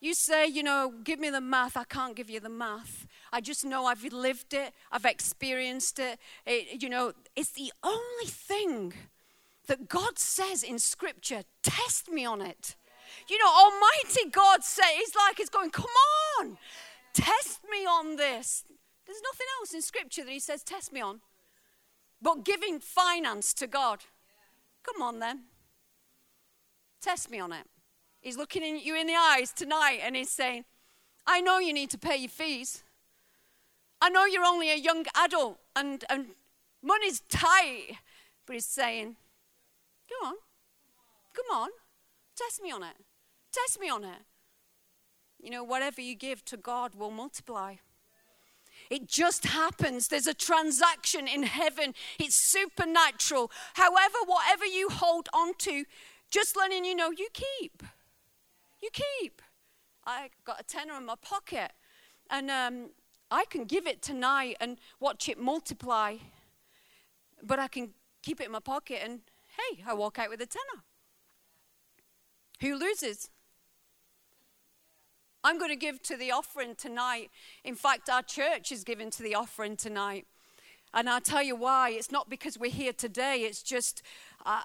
You 0.00 0.12
say, 0.12 0.46
you 0.46 0.62
know, 0.62 0.92
give 1.02 1.18
me 1.18 1.30
the 1.30 1.40
math. 1.40 1.76
I 1.76 1.84
can't 1.84 2.14
give 2.14 2.28
you 2.28 2.40
the 2.40 2.50
math. 2.50 3.06
I 3.32 3.40
just 3.40 3.64
know 3.64 3.86
I've 3.86 4.04
lived 4.04 4.54
it, 4.54 4.72
I've 4.92 5.06
experienced 5.06 5.98
it. 5.98 6.18
it 6.46 6.82
you 6.82 6.88
know, 6.88 7.12
it's 7.34 7.50
the 7.50 7.72
only 7.82 8.26
thing 8.26 8.92
that 9.66 9.88
God 9.88 10.18
says 10.18 10.62
in 10.62 10.78
Scripture 10.78 11.42
test 11.62 12.10
me 12.10 12.24
on 12.24 12.42
it. 12.42 12.76
You 13.28 13.38
know, 13.38 13.48
Almighty 13.48 14.30
God 14.30 14.62
says, 14.62 14.84
He's 14.96 15.14
like, 15.14 15.38
He's 15.38 15.48
going, 15.48 15.70
come 15.70 15.90
on. 16.38 16.58
Test 17.14 17.60
me 17.70 17.86
on 17.86 18.16
this. 18.16 18.64
There's 19.06 19.22
nothing 19.22 19.46
else 19.60 19.72
in 19.72 19.80
Scripture 19.80 20.24
that 20.24 20.30
he 20.30 20.40
says, 20.40 20.62
Test 20.62 20.92
me 20.92 21.00
on. 21.00 21.20
But 22.20 22.44
giving 22.44 22.80
finance 22.80 23.54
to 23.54 23.66
God. 23.66 24.00
Come 24.82 25.00
on 25.00 25.20
then. 25.20 25.44
Test 27.00 27.30
me 27.30 27.38
on 27.38 27.52
it. 27.52 27.66
He's 28.20 28.36
looking 28.36 28.62
at 28.62 28.84
you 28.84 28.96
in 28.96 29.06
the 29.06 29.14
eyes 29.14 29.52
tonight 29.52 30.00
and 30.02 30.16
he's 30.16 30.30
saying, 30.30 30.64
I 31.26 31.40
know 31.40 31.58
you 31.58 31.72
need 31.72 31.90
to 31.90 31.98
pay 31.98 32.16
your 32.16 32.30
fees. 32.30 32.82
I 34.00 34.08
know 34.08 34.24
you're 34.24 34.44
only 34.44 34.70
a 34.70 34.76
young 34.76 35.04
adult 35.14 35.58
and, 35.76 36.04
and 36.08 36.28
money's 36.82 37.20
tight. 37.28 37.98
But 38.46 38.54
he's 38.54 38.66
saying, 38.66 39.16
Come 40.08 40.28
on. 40.28 40.34
Come 41.34 41.56
on. 41.56 41.68
Test 42.36 42.62
me 42.62 42.70
on 42.70 42.82
it. 42.82 42.96
Test 43.52 43.80
me 43.80 43.88
on 43.88 44.04
it. 44.04 44.22
You 45.44 45.50
know, 45.50 45.62
whatever 45.62 46.00
you 46.00 46.14
give 46.14 46.42
to 46.46 46.56
God 46.56 46.94
will 46.94 47.10
multiply. 47.10 47.74
It 48.88 49.06
just 49.06 49.44
happens. 49.44 50.08
There's 50.08 50.26
a 50.26 50.32
transaction 50.32 51.28
in 51.28 51.42
heaven. 51.42 51.94
It's 52.18 52.34
supernatural. 52.34 53.50
However, 53.74 54.16
whatever 54.24 54.64
you 54.64 54.88
hold 54.88 55.28
on 55.34 55.52
to, 55.58 55.84
just 56.30 56.56
letting 56.56 56.86
you 56.86 56.96
know, 56.96 57.10
you 57.10 57.28
keep. 57.34 57.82
You 58.82 58.88
keep. 58.90 59.42
I 60.06 60.30
got 60.46 60.62
a 60.62 60.64
tenner 60.64 60.96
in 60.96 61.04
my 61.04 61.16
pocket, 61.20 61.72
and 62.30 62.50
um, 62.50 62.90
I 63.30 63.44
can 63.44 63.66
give 63.66 63.86
it 63.86 64.00
tonight 64.00 64.56
and 64.62 64.78
watch 64.98 65.28
it 65.28 65.38
multiply. 65.38 66.16
But 67.42 67.58
I 67.58 67.68
can 67.68 67.90
keep 68.22 68.40
it 68.40 68.46
in 68.46 68.52
my 68.52 68.60
pocket, 68.60 69.00
and 69.04 69.20
hey, 69.58 69.82
I 69.86 69.92
walk 69.92 70.18
out 70.18 70.30
with 70.30 70.40
a 70.40 70.46
tenner. 70.46 70.84
Who 72.62 72.76
loses? 72.76 73.28
I'm 75.44 75.58
going 75.58 75.70
to 75.70 75.76
give 75.76 76.02
to 76.04 76.16
the 76.16 76.32
offering 76.32 76.74
tonight. 76.74 77.30
In 77.64 77.74
fact, 77.74 78.08
our 78.08 78.22
church 78.22 78.72
is 78.72 78.82
giving 78.82 79.10
to 79.10 79.22
the 79.22 79.34
offering 79.34 79.76
tonight. 79.76 80.26
And 80.94 81.08
I'll 81.08 81.20
tell 81.20 81.42
you 81.42 81.54
why. 81.54 81.90
It's 81.90 82.10
not 82.10 82.30
because 82.30 82.58
we're 82.58 82.70
here 82.70 82.94
today, 82.94 83.40
it's 83.40 83.62
just 83.62 84.02
uh, 84.46 84.62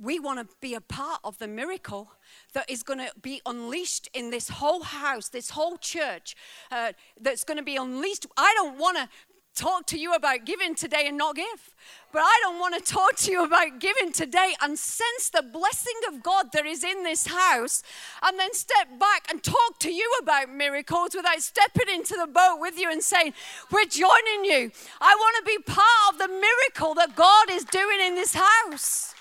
we 0.00 0.20
want 0.20 0.38
to 0.38 0.54
be 0.60 0.74
a 0.74 0.80
part 0.80 1.20
of 1.24 1.38
the 1.38 1.48
miracle 1.48 2.10
that 2.52 2.68
is 2.70 2.82
going 2.82 2.98
to 2.98 3.10
be 3.20 3.40
unleashed 3.46 4.08
in 4.12 4.30
this 4.30 4.48
whole 4.50 4.82
house, 4.82 5.28
this 5.28 5.50
whole 5.50 5.78
church, 5.78 6.36
uh, 6.70 6.92
that's 7.20 7.44
going 7.44 7.56
to 7.56 7.64
be 7.64 7.76
unleashed. 7.76 8.26
I 8.36 8.52
don't 8.56 8.78
want 8.78 8.98
to 8.98 9.08
talk 9.56 9.86
to 9.86 9.98
you 9.98 10.14
about 10.14 10.44
giving 10.44 10.74
today 10.74 11.06
and 11.06 11.16
not 11.16 11.34
give. 11.34 11.74
But 12.12 12.20
I 12.20 12.38
don't 12.42 12.60
want 12.60 12.74
to 12.74 12.92
talk 12.92 13.16
to 13.16 13.32
you 13.32 13.44
about 13.44 13.80
giving 13.80 14.12
today 14.12 14.54
and 14.62 14.78
sense 14.78 15.30
the 15.30 15.42
blessing 15.42 15.94
of 16.08 16.22
God 16.22 16.52
that 16.52 16.66
is 16.66 16.84
in 16.84 17.02
this 17.02 17.26
house 17.26 17.82
and 18.22 18.38
then 18.38 18.52
step 18.54 18.98
back 19.00 19.26
and 19.28 19.42
talk 19.42 19.78
to 19.80 19.92
you 19.92 20.10
about 20.22 20.54
miracles 20.54 21.10
without 21.14 21.40
stepping 21.40 21.92
into 21.92 22.14
the 22.14 22.26
boat 22.26 22.58
with 22.60 22.78
you 22.78 22.90
and 22.90 23.02
saying, 23.02 23.32
We're 23.70 23.86
joining 23.86 24.44
you. 24.44 24.70
I 25.00 25.14
want 25.14 25.36
to 25.38 25.44
be 25.44 25.58
part 25.62 26.12
of 26.12 26.18
the 26.18 26.28
miracle 26.28 26.94
that 26.94 27.16
God 27.16 27.50
is 27.50 27.64
doing 27.64 28.00
in 28.00 28.14
this 28.14 28.34
house. 28.34 29.14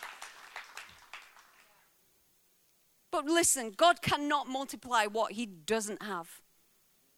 But 3.12 3.26
listen, 3.26 3.72
God 3.76 4.02
cannot 4.02 4.48
multiply 4.48 5.06
what 5.06 5.32
He 5.34 5.46
doesn't 5.46 6.04
have. 6.04 6.42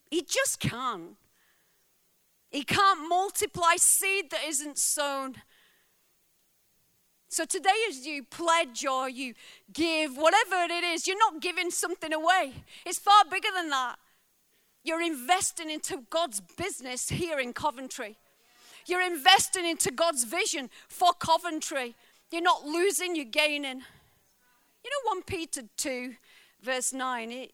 He 0.10 0.22
just 0.22 0.60
can't. 0.60 1.18
He 2.58 2.64
can't 2.64 3.08
multiply 3.08 3.76
seed 3.76 4.32
that 4.32 4.40
isn't 4.48 4.80
sown. 4.80 5.36
So 7.30 7.46
today, 7.46 7.86
as 7.88 8.04
you 8.04 8.24
pledge 8.24 8.84
or 8.84 9.08
you 9.08 9.36
give, 9.72 10.18
whatever 10.18 10.56
it 10.64 10.84
is, 10.84 11.06
you're 11.06 11.20
not 11.20 11.40
giving 11.40 11.70
something 11.70 12.12
away. 12.12 12.54
It's 12.84 12.98
far 12.98 13.26
bigger 13.30 13.50
than 13.56 13.70
that. 13.70 13.98
You're 14.84 15.04
investing 15.04 15.70
into 15.70 16.02
God's 16.10 16.42
business 16.58 17.10
here 17.10 17.38
in 17.38 17.54
Coventry. 17.54 18.18
You're 18.88 19.04
investing 19.04 19.68
into 19.68 19.92
God's 19.92 20.24
vision 20.24 20.72
for 20.90 21.14
Coventry. 21.14 21.96
You're 22.32 22.42
not 22.42 22.66
losing, 22.66 23.16
you're 23.16 23.26
gaining. 23.26 23.84
You 24.84 24.90
know, 24.90 25.12
1 25.12 25.22
Peter 25.28 25.62
2, 25.78 26.16
verse 26.64 26.92
9, 26.92 27.32
it, 27.32 27.52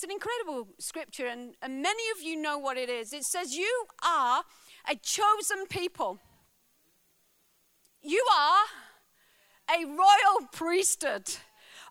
it's 0.00 0.04
an 0.06 0.12
incredible 0.12 0.66
scripture, 0.78 1.26
and, 1.26 1.54
and 1.60 1.82
many 1.82 2.02
of 2.16 2.22
you 2.22 2.34
know 2.40 2.56
what 2.56 2.78
it 2.78 2.88
is. 2.88 3.12
It 3.12 3.22
says, 3.22 3.54
You 3.54 3.84
are 4.02 4.44
a 4.90 4.96
chosen 4.96 5.66
people, 5.68 6.18
you 8.00 8.24
are 8.34 8.64
a 9.70 9.84
royal 9.84 10.48
priesthood 10.52 11.28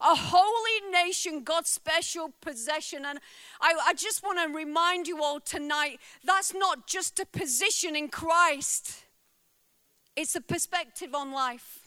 a 0.01 0.15
holy 0.15 0.91
nation, 0.91 1.43
God's 1.43 1.69
special 1.69 2.31
possession. 2.39 3.03
And 3.05 3.19
I, 3.59 3.73
I, 3.87 3.93
just 3.93 4.23
want 4.23 4.39
to 4.39 4.47
remind 4.47 5.09
you 5.09 5.21
all 5.21 5.41
tonight 5.41 5.99
that's 6.23 6.53
not 6.53 6.87
just 6.87 7.19
a 7.19 7.25
position 7.25 7.97
in 7.97 8.07
Christ, 8.07 9.03
it's 10.15 10.35
a 10.35 10.41
perspective 10.41 11.13
on 11.13 11.33
life. 11.33 11.78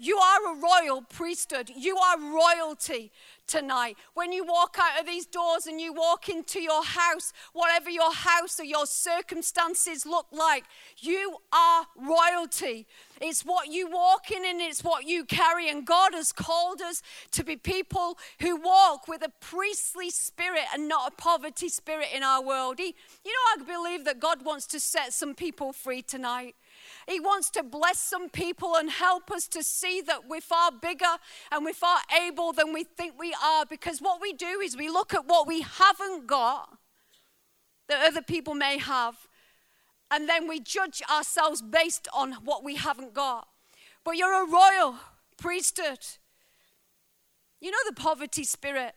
You 0.00 0.16
are 0.16 0.54
a 0.54 0.56
royal 0.56 1.02
priesthood. 1.02 1.70
You 1.76 1.98
are 1.98 2.18
royalty 2.18 3.12
tonight. 3.46 3.98
When 4.14 4.32
you 4.32 4.46
walk 4.46 4.78
out 4.80 4.98
of 4.98 5.04
these 5.06 5.26
doors 5.26 5.66
and 5.66 5.78
you 5.78 5.92
walk 5.92 6.30
into 6.30 6.58
your 6.58 6.82
house, 6.82 7.34
whatever 7.52 7.90
your 7.90 8.10
house 8.10 8.58
or 8.58 8.64
your 8.64 8.86
circumstances 8.86 10.06
look 10.06 10.26
like, 10.32 10.64
you 10.96 11.36
are 11.52 11.84
royalty. 11.98 12.86
It's 13.20 13.42
what 13.42 13.68
you 13.68 13.90
walk 13.90 14.30
in 14.30 14.42
and 14.46 14.62
it's 14.62 14.82
what 14.82 15.04
you 15.04 15.26
carry. 15.26 15.68
And 15.68 15.86
God 15.86 16.14
has 16.14 16.32
called 16.32 16.80
us 16.80 17.02
to 17.32 17.44
be 17.44 17.56
people 17.56 18.16
who 18.40 18.56
walk 18.56 19.06
with 19.06 19.22
a 19.22 19.32
priestly 19.40 20.08
spirit 20.08 20.64
and 20.72 20.88
not 20.88 21.12
a 21.12 21.16
poverty 21.16 21.68
spirit 21.68 22.08
in 22.14 22.22
our 22.22 22.42
world. 22.42 22.78
He, 22.78 22.94
you 23.22 23.32
know, 23.32 23.62
I 23.62 23.66
believe 23.66 24.06
that 24.06 24.18
God 24.18 24.46
wants 24.46 24.66
to 24.68 24.80
set 24.80 25.12
some 25.12 25.34
people 25.34 25.74
free 25.74 26.00
tonight. 26.00 26.54
He 27.08 27.20
wants 27.20 27.50
to 27.50 27.62
bless 27.62 28.00
some 28.00 28.28
people 28.28 28.76
and 28.76 28.90
help 28.90 29.30
us 29.30 29.46
to 29.48 29.62
see 29.62 30.00
that 30.02 30.28
we're 30.28 30.40
far 30.40 30.70
bigger 30.70 31.16
and 31.50 31.64
we're 31.64 31.72
far 31.72 31.98
able 32.24 32.52
than 32.52 32.72
we 32.72 32.84
think 32.84 33.14
we 33.18 33.34
are. 33.42 33.64
Because 33.66 34.00
what 34.00 34.20
we 34.20 34.32
do 34.32 34.60
is 34.60 34.76
we 34.76 34.88
look 34.88 35.14
at 35.14 35.26
what 35.26 35.46
we 35.46 35.62
haven't 35.62 36.26
got 36.26 36.78
that 37.88 38.06
other 38.06 38.22
people 38.22 38.54
may 38.54 38.78
have, 38.78 39.26
and 40.12 40.28
then 40.28 40.48
we 40.48 40.60
judge 40.60 41.02
ourselves 41.10 41.60
based 41.60 42.06
on 42.14 42.32
what 42.44 42.62
we 42.62 42.76
haven't 42.76 43.14
got. 43.14 43.48
But 44.04 44.16
you're 44.16 44.44
a 44.44 44.48
royal 44.48 44.94
priesthood. 45.36 45.98
You 47.60 47.72
know 47.72 47.78
the 47.86 47.94
poverty 47.94 48.44
spirit, 48.44 48.94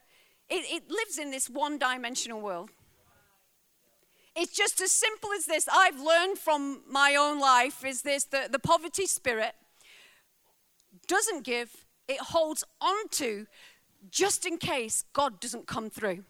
it, 0.49 0.65
it 0.69 0.89
lives 0.89 1.17
in 1.17 1.31
this 1.31 1.49
one 1.49 1.77
dimensional 1.77 2.39
world. 2.39 2.69
It's 4.35 4.55
just 4.55 4.81
as 4.81 4.91
simple 4.91 5.31
as 5.31 5.45
this. 5.45 5.67
I've 5.71 5.99
learned 5.99 6.37
from 6.39 6.81
my 6.89 7.15
own 7.15 7.39
life 7.39 7.85
is 7.85 8.01
this 8.01 8.23
that 8.25 8.51
the 8.51 8.59
poverty 8.59 9.05
spirit 9.05 9.53
doesn't 11.07 11.43
give, 11.43 11.85
it 12.07 12.19
holds 12.19 12.63
on 12.81 13.07
to 13.11 13.45
just 14.09 14.45
in 14.45 14.57
case 14.57 15.05
God 15.13 15.39
doesn't 15.39 15.67
come 15.67 15.89
through. 15.89 16.23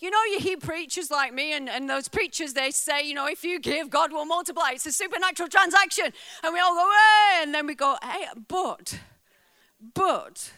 You 0.00 0.10
know, 0.10 0.22
you 0.30 0.40
hear 0.40 0.58
preachers 0.58 1.10
like 1.10 1.32
me, 1.32 1.54
and, 1.54 1.68
and 1.68 1.88
those 1.88 2.08
preachers, 2.08 2.52
they 2.52 2.70
say, 2.70 3.02
you 3.02 3.14
know, 3.14 3.26
if 3.26 3.44
you 3.44 3.58
give, 3.58 3.88
God 3.88 4.12
will 4.12 4.26
multiply. 4.26 4.72
It's 4.72 4.84
a 4.86 4.92
supernatural 4.92 5.48
transaction. 5.48 6.12
And 6.44 6.52
we 6.52 6.60
all 6.60 6.74
go, 6.74 6.90
hey, 6.90 7.42
and 7.42 7.54
then 7.54 7.66
we 7.66 7.74
go, 7.74 7.96
hey, 8.02 8.26
but, 8.48 9.00
but, 9.94 10.52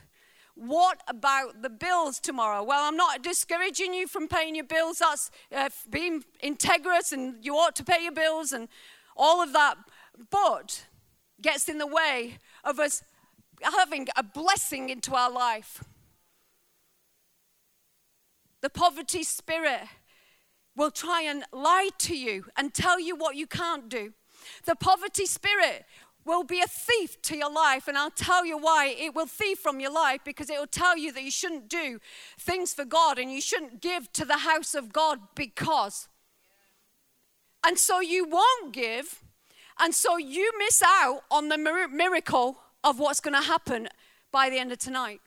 what 0.54 1.00
about 1.08 1.62
the 1.62 1.70
bills 1.70 2.20
tomorrow? 2.20 2.62
Well, 2.62 2.84
I'm 2.84 2.96
not 2.96 3.22
discouraging 3.22 3.94
you 3.94 4.06
from 4.06 4.28
paying 4.28 4.54
your 4.54 4.64
bills. 4.64 4.98
That's 4.98 5.30
uh, 5.54 5.70
being 5.88 6.24
integrous 6.42 7.12
and 7.12 7.44
you 7.44 7.54
ought 7.56 7.74
to 7.76 7.84
pay 7.84 8.02
your 8.02 8.12
bills 8.12 8.52
and 8.52 8.68
all 9.16 9.42
of 9.42 9.52
that. 9.52 9.76
But 10.30 10.86
gets 11.40 11.68
in 11.68 11.78
the 11.78 11.86
way 11.86 12.38
of 12.64 12.78
us 12.78 13.02
having 13.62 14.08
a 14.16 14.22
blessing 14.22 14.90
into 14.90 15.14
our 15.14 15.30
life. 15.30 15.82
The 18.60 18.70
poverty 18.70 19.24
spirit 19.24 19.88
will 20.76 20.90
try 20.90 21.22
and 21.22 21.44
lie 21.52 21.90
to 21.98 22.16
you 22.16 22.46
and 22.56 22.72
tell 22.72 23.00
you 23.00 23.16
what 23.16 23.36
you 23.36 23.46
can't 23.46 23.88
do. 23.88 24.12
The 24.64 24.76
poverty 24.76 25.26
spirit 25.26 25.84
will 26.24 26.44
be 26.44 26.60
a 26.60 26.66
thief 26.66 27.20
to 27.22 27.36
your 27.36 27.50
life. 27.50 27.88
And 27.88 27.98
I'll 27.98 28.10
tell 28.10 28.44
you 28.44 28.58
why 28.58 28.94
it 28.98 29.14
will 29.14 29.26
thief 29.26 29.58
from 29.58 29.80
your 29.80 29.92
life 29.92 30.20
because 30.24 30.50
it 30.50 30.58
will 30.58 30.66
tell 30.66 30.96
you 30.96 31.12
that 31.12 31.22
you 31.22 31.30
shouldn't 31.30 31.68
do 31.68 31.98
things 32.38 32.72
for 32.72 32.84
God 32.84 33.18
and 33.18 33.30
you 33.30 33.40
shouldn't 33.40 33.80
give 33.80 34.12
to 34.12 34.24
the 34.24 34.38
house 34.38 34.74
of 34.74 34.92
God 34.92 35.20
because. 35.34 36.08
And 37.64 37.78
so 37.78 38.00
you 38.00 38.24
won't 38.24 38.72
give. 38.72 39.22
And 39.80 39.94
so 39.94 40.16
you 40.16 40.52
miss 40.58 40.82
out 40.84 41.22
on 41.30 41.48
the 41.48 41.58
miracle 41.58 42.58
of 42.84 42.98
what's 42.98 43.20
going 43.20 43.40
to 43.40 43.46
happen 43.46 43.88
by 44.30 44.50
the 44.50 44.58
end 44.58 44.72
of 44.72 44.78
tonight. 44.78 45.20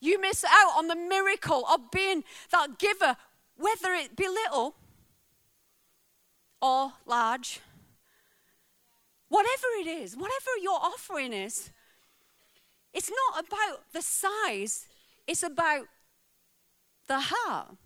You 0.00 0.20
miss 0.20 0.44
out 0.44 0.78
on 0.78 0.88
the 0.88 0.96
miracle 0.96 1.64
of 1.66 1.90
being 1.90 2.24
that 2.50 2.78
giver, 2.78 3.16
whether 3.56 3.92
it 3.92 4.16
be 4.16 4.26
little 4.28 4.74
or 6.62 6.92
large 7.06 7.60
Whatever 9.30 9.66
it 9.80 9.86
is, 9.86 10.16
whatever 10.16 10.50
your 10.60 10.74
offering 10.74 11.32
is, 11.32 11.70
it's 12.92 13.10
not 13.10 13.46
about 13.46 13.84
the 13.92 14.02
size, 14.02 14.86
it's 15.26 15.44
about 15.44 15.86
the 17.06 17.20
heart. 17.20 17.76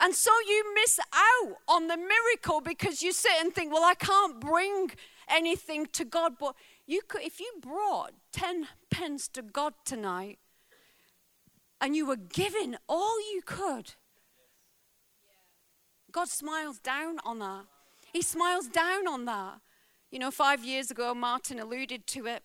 And 0.00 0.14
so 0.14 0.30
you 0.48 0.74
miss 0.74 0.98
out 1.12 1.56
on 1.68 1.86
the 1.86 1.98
miracle 1.98 2.62
because 2.62 3.02
you 3.02 3.12
sit 3.12 3.32
and 3.40 3.54
think, 3.54 3.72
well, 3.72 3.84
I 3.84 3.94
can't 3.94 4.40
bring 4.40 4.90
anything 5.28 5.86
to 5.92 6.04
God. 6.04 6.34
But 6.40 6.56
you 6.86 7.02
could, 7.06 7.22
if 7.22 7.38
you 7.38 7.52
brought 7.60 8.12
10 8.32 8.66
pence 8.90 9.28
to 9.28 9.42
God 9.42 9.74
tonight 9.84 10.38
and 11.80 11.94
you 11.94 12.06
were 12.06 12.16
giving 12.16 12.74
all 12.88 13.20
you 13.32 13.42
could, 13.44 13.92
God 16.10 16.28
smiles 16.28 16.78
down 16.78 17.18
on 17.24 17.38
that. 17.40 17.66
He 18.12 18.22
smiles 18.22 18.66
down 18.68 19.06
on 19.06 19.26
that. 19.26 19.60
You 20.14 20.20
know, 20.20 20.30
five 20.30 20.64
years 20.64 20.92
ago, 20.92 21.12
Martin 21.12 21.58
alluded 21.58 22.06
to 22.06 22.26
it. 22.26 22.44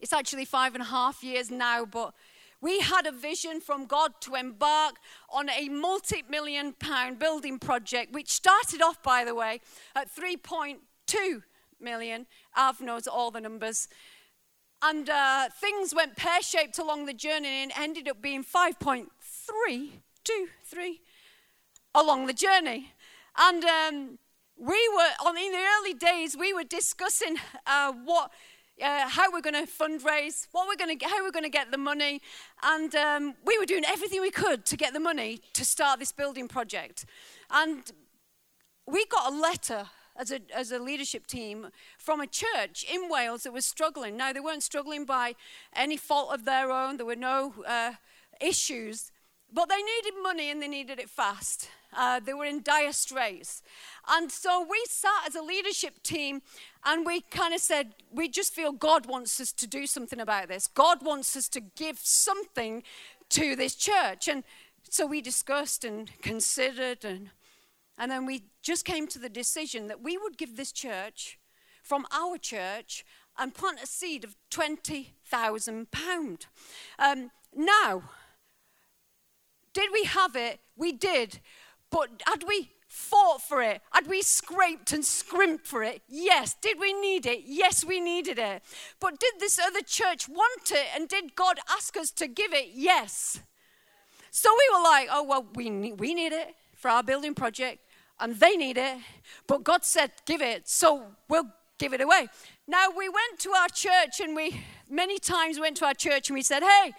It's 0.00 0.14
actually 0.14 0.46
five 0.46 0.74
and 0.74 0.80
a 0.80 0.86
half 0.86 1.22
years 1.22 1.50
now, 1.50 1.84
but 1.84 2.14
we 2.62 2.80
had 2.80 3.04
a 3.04 3.12
vision 3.12 3.60
from 3.60 3.84
God 3.84 4.12
to 4.22 4.34
embark 4.34 4.94
on 5.28 5.50
a 5.50 5.68
multi 5.68 6.24
million 6.26 6.72
pound 6.72 7.18
building 7.18 7.58
project, 7.58 8.14
which 8.14 8.30
started 8.30 8.80
off, 8.80 9.02
by 9.02 9.26
the 9.26 9.34
way, 9.34 9.60
at 9.94 10.08
3.2 10.10 11.42
million. 11.82 12.26
Av 12.56 12.80
knows 12.80 13.06
all 13.06 13.30
the 13.30 13.42
numbers. 13.42 13.86
And 14.80 15.10
uh, 15.10 15.50
things 15.50 15.94
went 15.94 16.16
pear 16.16 16.40
shaped 16.40 16.78
along 16.78 17.04
the 17.04 17.12
journey 17.12 17.62
and 17.62 17.72
ended 17.76 18.08
up 18.08 18.22
being 18.22 18.42
5.3, 18.42 19.04
2, 20.24 20.48
3 20.64 21.00
along 21.94 22.26
the 22.26 22.32
journey. 22.32 22.94
And 23.36 23.64
um, 23.66 24.18
we 24.58 24.88
were, 24.94 25.28
on, 25.28 25.36
in 25.36 25.52
the 25.52 25.64
early 25.78 25.94
days, 25.94 26.36
we 26.36 26.52
were 26.52 26.64
discussing 26.64 27.36
uh, 27.66 27.92
what, 28.04 28.30
uh, 28.82 29.08
how 29.08 29.30
we're 29.32 29.40
going 29.40 29.54
to 29.54 29.70
fundraise, 29.70 30.48
what 30.50 30.66
we're 30.66 30.76
going 30.76 30.98
to, 30.98 31.06
how 31.06 31.22
we're 31.22 31.30
going 31.30 31.44
to 31.44 31.50
get 31.50 31.70
the 31.70 31.78
money, 31.78 32.20
and 32.62 32.94
um, 32.96 33.34
we 33.44 33.56
were 33.56 33.66
doing 33.66 33.84
everything 33.86 34.20
we 34.20 34.32
could 34.32 34.64
to 34.66 34.76
get 34.76 34.92
the 34.92 35.00
money 35.00 35.40
to 35.52 35.64
start 35.64 36.00
this 36.00 36.10
building 36.10 36.48
project. 36.48 37.06
And 37.50 37.90
we 38.86 39.06
got 39.06 39.32
a 39.32 39.36
letter 39.36 39.86
as 40.16 40.32
a, 40.32 40.40
as 40.52 40.72
a 40.72 40.80
leadership 40.80 41.28
team 41.28 41.68
from 41.96 42.20
a 42.20 42.26
church 42.26 42.84
in 42.92 43.08
Wales 43.08 43.44
that 43.44 43.52
was 43.52 43.64
struggling. 43.64 44.16
Now, 44.16 44.32
they 44.32 44.40
weren't 44.40 44.64
struggling 44.64 45.04
by 45.04 45.36
any 45.74 45.96
fault 45.96 46.34
of 46.34 46.44
their 46.44 46.72
own, 46.72 46.96
there 46.96 47.06
were 47.06 47.14
no 47.14 47.54
uh, 47.66 47.92
issues, 48.40 49.12
but 49.52 49.68
they 49.68 49.76
needed 49.76 50.14
money 50.20 50.50
and 50.50 50.60
they 50.60 50.68
needed 50.68 50.98
it 50.98 51.08
fast. 51.08 51.70
Uh, 51.96 52.20
they 52.20 52.34
were 52.34 52.44
in 52.44 52.62
dire 52.62 52.92
straits. 52.92 53.62
And 54.08 54.30
so 54.30 54.66
we 54.68 54.82
sat 54.88 55.26
as 55.26 55.34
a 55.34 55.42
leadership 55.42 56.02
team 56.02 56.42
and 56.84 57.06
we 57.06 57.22
kind 57.22 57.54
of 57.54 57.60
said, 57.60 57.94
we 58.10 58.28
just 58.28 58.54
feel 58.54 58.72
God 58.72 59.06
wants 59.06 59.40
us 59.40 59.52
to 59.52 59.66
do 59.66 59.86
something 59.86 60.20
about 60.20 60.48
this. 60.48 60.66
God 60.66 61.02
wants 61.02 61.34
us 61.36 61.48
to 61.50 61.60
give 61.60 61.98
something 61.98 62.82
to 63.30 63.56
this 63.56 63.74
church. 63.74 64.28
And 64.28 64.44
so 64.90 65.06
we 65.06 65.20
discussed 65.20 65.84
and 65.84 66.10
considered, 66.22 67.04
and, 67.04 67.30
and 67.96 68.10
then 68.10 68.26
we 68.26 68.44
just 68.62 68.84
came 68.84 69.06
to 69.08 69.18
the 69.18 69.28
decision 69.28 69.86
that 69.88 70.02
we 70.02 70.16
would 70.16 70.38
give 70.38 70.56
this 70.56 70.72
church 70.72 71.38
from 71.82 72.06
our 72.12 72.36
church 72.38 73.04
and 73.38 73.54
plant 73.54 73.80
a 73.82 73.86
seed 73.86 74.24
of 74.24 74.36
£20,000. 74.50 76.46
Um, 76.98 77.30
now, 77.54 78.02
did 79.72 79.90
we 79.92 80.04
have 80.04 80.34
it? 80.34 80.60
We 80.76 80.92
did. 80.92 81.40
But 81.90 82.22
had 82.26 82.44
we 82.46 82.70
fought 82.86 83.42
for 83.42 83.62
it? 83.62 83.80
Had 83.90 84.06
we 84.06 84.22
scraped 84.22 84.92
and 84.92 85.04
scrimped 85.04 85.66
for 85.66 85.82
it? 85.82 86.02
Yes. 86.08 86.54
Did 86.60 86.78
we 86.80 86.92
need 86.92 87.26
it? 87.26 87.42
Yes, 87.46 87.84
we 87.84 88.00
needed 88.00 88.38
it. 88.38 88.62
But 89.00 89.20
did 89.20 89.34
this 89.38 89.58
other 89.58 89.82
church 89.82 90.28
want 90.28 90.70
it? 90.70 90.86
And 90.94 91.08
did 91.08 91.34
God 91.34 91.58
ask 91.70 91.96
us 91.96 92.10
to 92.12 92.26
give 92.26 92.52
it? 92.52 92.70
Yes. 92.74 93.40
So 94.30 94.50
we 94.50 94.76
were 94.76 94.82
like, 94.84 95.08
oh, 95.10 95.22
well, 95.22 95.46
we 95.54 95.70
need, 95.70 96.00
we 96.00 96.14
need 96.14 96.32
it 96.32 96.54
for 96.74 96.90
our 96.90 97.02
building 97.02 97.34
project, 97.34 97.78
and 98.20 98.36
they 98.36 98.56
need 98.56 98.76
it. 98.76 98.98
But 99.46 99.64
God 99.64 99.84
said, 99.84 100.12
give 100.26 100.40
it, 100.42 100.68
so 100.68 101.06
we'll 101.28 101.50
give 101.78 101.92
it 101.92 102.00
away. 102.00 102.28
Now, 102.66 102.86
we 102.96 103.08
went 103.08 103.38
to 103.40 103.50
our 103.50 103.68
church, 103.68 104.20
and 104.20 104.36
we 104.36 104.62
many 104.90 105.18
times 105.18 105.58
went 105.58 105.76
to 105.78 105.86
our 105.86 105.94
church 105.94 106.28
and 106.28 106.34
we 106.34 106.42
said, 106.42 106.62
hey, 106.62 106.92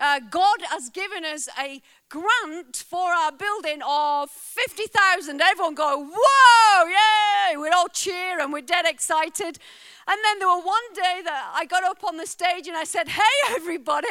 uh, 0.00 0.20
God 0.30 0.58
has 0.70 0.88
given 0.90 1.24
us 1.24 1.48
a 1.58 1.82
grant 2.08 2.76
for 2.76 3.10
our 3.10 3.32
building 3.32 3.80
of 3.86 4.30
50,000. 4.30 5.40
Everyone 5.40 5.74
go, 5.74 6.08
whoa, 6.10 6.86
yay! 6.86 7.56
We'd 7.56 7.72
all 7.72 7.88
cheer 7.88 8.40
and 8.40 8.52
we're 8.52 8.62
dead 8.62 8.86
excited. 8.86 9.58
And 10.06 10.18
then 10.24 10.38
there 10.38 10.48
were 10.48 10.62
one 10.62 10.92
day 10.94 11.20
that 11.24 11.52
I 11.54 11.66
got 11.66 11.84
up 11.84 12.02
on 12.02 12.16
the 12.16 12.26
stage 12.26 12.66
and 12.66 12.76
I 12.76 12.84
said, 12.84 13.08
Hey, 13.08 13.22
everybody, 13.50 14.08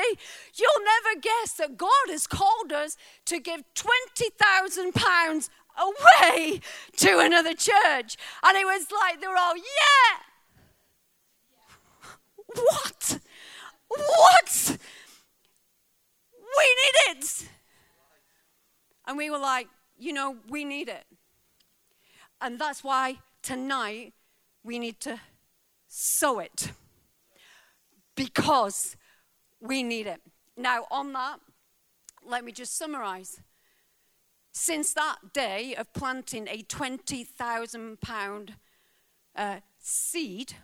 you'll 0.54 0.84
never 0.84 1.20
guess 1.20 1.54
that 1.54 1.76
God 1.76 1.90
has 2.10 2.28
called 2.28 2.72
us 2.72 2.98
to 3.26 3.40
give 3.40 3.64
£20,000 3.74 5.50
away 5.80 6.62
to 6.98 7.20
another 7.20 7.56
church. 7.56 8.16
And 8.44 8.58
it 8.58 8.66
was 8.66 8.88
like, 8.92 9.22
they 9.22 9.28
were 9.28 9.38
all, 9.38 9.56
Yeah! 9.56 9.64
What? 12.56 13.20
What? 13.88 14.78
We 16.40 16.66
need 16.66 17.18
it. 17.18 17.50
And 19.08 19.17
we 19.17 19.32
were 19.32 19.39
like, 19.39 19.67
You 19.98 20.13
know, 20.13 20.38
we 20.48 20.63
need 20.63 20.89
it. 20.89 21.06
And 22.39 22.60
that's 22.60 22.84
why 22.84 23.17
tonight 23.41 24.13
we 24.63 24.78
need 24.78 25.00
to 25.00 25.20
sow 25.88 26.39
it 26.39 26.72
because 28.15 28.98
we 29.60 29.82
need 29.82 30.06
it. 30.06 30.22
Now, 30.56 30.86
on 30.91 31.13
that, 31.13 31.39
let 32.26 32.43
me 32.43 32.52
just 32.52 32.78
summarize. 32.78 33.39
Since 34.52 34.93
that 34.93 35.34
day 35.34 35.76
of 35.76 35.93
planting 35.93 36.48
a 36.48 36.63
20,000 36.63 38.02
pound 38.02 38.56
uh, 39.36 39.58
seed, 39.80 40.56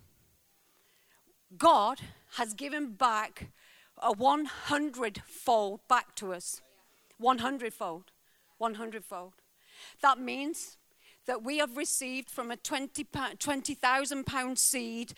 God 1.57 1.99
has 2.37 2.53
given 2.53 2.93
back 2.93 3.51
a 3.97 4.11
100 4.11 5.21
fold 5.25 5.81
back 5.87 6.15
to 6.15 6.33
us. 6.33 6.61
100 7.19 7.73
fold. 7.73 8.12
100 8.63 9.03
fold. 9.03 9.33
That 10.01 10.19
means 10.19 10.77
that 11.25 11.43
we 11.43 11.57
have 11.57 11.75
received 11.75 12.29
from 12.29 12.49
a 12.49 12.55
20,000 12.55 13.37
20, 13.37 14.23
pound 14.23 14.57
seed 14.57 15.13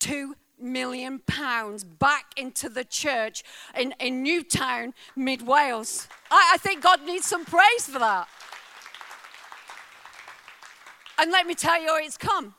2 0.00 0.34
million 0.60 1.20
pounds 1.20 1.84
back 1.84 2.32
into 2.36 2.68
the 2.68 2.82
church 2.82 3.44
in, 3.76 3.94
in 4.00 4.24
Newtown, 4.24 4.94
mid 5.14 5.46
Wales. 5.46 6.08
I, 6.28 6.52
I 6.54 6.58
think 6.58 6.82
God 6.82 7.04
needs 7.06 7.26
some 7.26 7.44
praise 7.44 7.86
for 7.86 8.00
that. 8.00 8.26
And 11.20 11.30
let 11.30 11.46
me 11.46 11.54
tell 11.54 11.80
you 11.80 11.96
it's 12.02 12.16
come. 12.16 12.54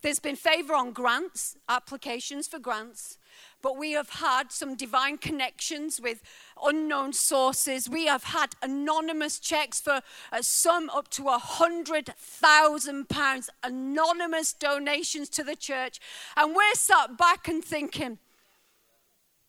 There's 0.00 0.18
been 0.18 0.36
favor 0.36 0.74
on 0.74 0.92
grants, 0.92 1.56
applications 1.68 2.48
for 2.48 2.58
grants 2.58 3.18
but 3.62 3.78
we 3.78 3.92
have 3.92 4.10
had 4.10 4.50
some 4.50 4.74
divine 4.74 5.16
connections 5.16 6.00
with 6.00 6.22
unknown 6.62 7.12
sources. 7.12 7.88
We 7.88 8.06
have 8.06 8.24
had 8.24 8.54
anonymous 8.62 9.38
checks 9.38 9.80
for 9.80 10.02
uh, 10.32 10.42
some 10.42 10.90
up 10.90 11.08
to 11.10 11.28
a 11.28 11.38
hundred 11.38 12.06
thousand 12.18 13.08
pounds, 13.08 13.48
anonymous 13.62 14.52
donations 14.52 15.28
to 15.30 15.44
the 15.44 15.56
church, 15.56 16.00
and 16.36 16.54
we're 16.54 16.74
sat 16.74 17.16
back 17.16 17.48
and 17.48 17.64
thinking, 17.64 18.18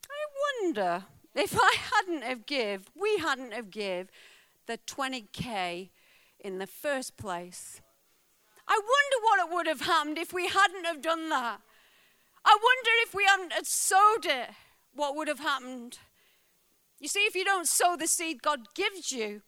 I 0.10 0.64
wonder 0.64 1.06
if 1.36 1.58
I 1.60 1.76
hadn't 1.96 2.24
have 2.24 2.46
give, 2.46 2.92
we 2.96 3.18
hadn't 3.18 3.54
have 3.54 3.72
give 3.72 4.10
the 4.68 4.78
20k 4.88 5.90
in 6.40 6.60
the 6.60 6.68
first 6.68 7.18
place. 7.18 7.82
I 8.68 8.80
wonder 8.80 9.26
what 9.26 9.40
it 9.40 9.56
would 9.56 9.68
have 9.68 9.82
happened 9.82 10.18
if 10.18 10.32
we 10.32 10.48
hadn't 10.48 10.86
have 10.86 11.02
done 11.02 11.30
that. 11.30 11.60
I 12.46 12.58
wonder 12.62 12.90
if 13.06 13.14
we 13.14 13.24
hadn't 13.26 13.66
sowed 13.66 14.26
it, 14.26 14.50
what 14.94 15.16
would 15.16 15.28
have 15.28 15.40
happened? 15.40 16.00
You 17.00 17.08
see, 17.08 17.22
if 17.22 17.36
you 17.36 17.44
don't 17.44 17.68
sow 17.68 17.96
the 17.98 18.08
seed 18.08 18.42
God 18.42 18.74
gives 18.76 19.12
you, 19.12 19.42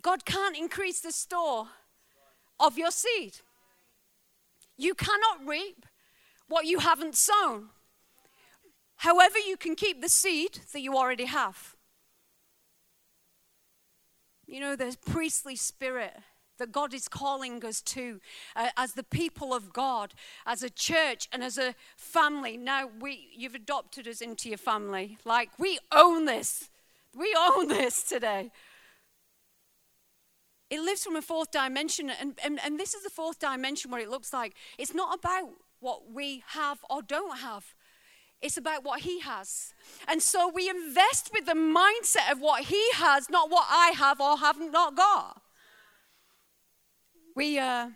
God 0.00 0.24
can't 0.24 0.56
increase 0.56 1.00
the 1.00 1.12
store 1.12 1.68
of 2.58 2.78
your 2.78 2.90
seed. 2.90 3.38
You 4.76 4.94
cannot 4.94 5.46
reap 5.46 5.86
what 6.48 6.66
you 6.66 6.80
haven't 6.80 7.16
sown. 7.16 7.68
However, 8.96 9.38
you 9.38 9.56
can 9.56 9.74
keep 9.74 10.00
the 10.00 10.08
seed 10.08 10.60
that 10.72 10.80
you 10.80 10.96
already 10.96 11.26
have. 11.26 11.76
You 14.46 14.60
know, 14.60 14.76
the 14.76 14.96
priestly 15.06 15.56
spirit 15.56 16.14
that 16.58 16.72
God 16.72 16.94
is 16.94 17.08
calling 17.08 17.64
us 17.64 17.80
to 17.82 18.20
uh, 18.54 18.68
as 18.76 18.92
the 18.92 19.02
people 19.02 19.54
of 19.54 19.72
God, 19.72 20.14
as 20.46 20.62
a 20.62 20.70
church, 20.70 21.28
and 21.32 21.42
as 21.42 21.58
a 21.58 21.74
family. 21.96 22.56
Now, 22.56 22.88
we, 23.00 23.28
you've 23.36 23.54
adopted 23.54 24.06
us 24.06 24.20
into 24.20 24.48
your 24.48 24.58
family. 24.58 25.18
Like, 25.24 25.50
we 25.58 25.78
own 25.90 26.24
this. 26.24 26.70
We 27.16 27.34
own 27.38 27.68
this 27.68 28.02
today. 28.02 28.50
It 30.70 30.80
lives 30.80 31.04
from 31.04 31.16
a 31.16 31.22
fourth 31.22 31.50
dimension, 31.50 32.10
and, 32.10 32.38
and, 32.42 32.58
and 32.64 32.80
this 32.80 32.94
is 32.94 33.02
the 33.02 33.10
fourth 33.10 33.38
dimension 33.38 33.90
what 33.90 34.00
it 34.00 34.08
looks 34.08 34.32
like. 34.32 34.54
It's 34.78 34.94
not 34.94 35.18
about 35.18 35.50
what 35.80 36.10
we 36.10 36.42
have 36.46 36.78
or 36.88 37.02
don't 37.02 37.38
have. 37.38 37.74
It's 38.40 38.56
about 38.56 38.82
what 38.82 39.00
he 39.00 39.20
has. 39.20 39.74
And 40.08 40.22
so 40.22 40.48
we 40.48 40.70
invest 40.70 41.30
with 41.32 41.44
the 41.44 41.52
mindset 41.52 42.32
of 42.32 42.40
what 42.40 42.64
he 42.64 42.82
has, 42.94 43.28
not 43.28 43.50
what 43.50 43.66
I 43.68 43.92
have 43.96 44.20
or 44.20 44.38
have 44.38 44.58
not 44.58 44.96
got. 44.96 45.41
We 47.34 47.58
uh, 47.58 47.88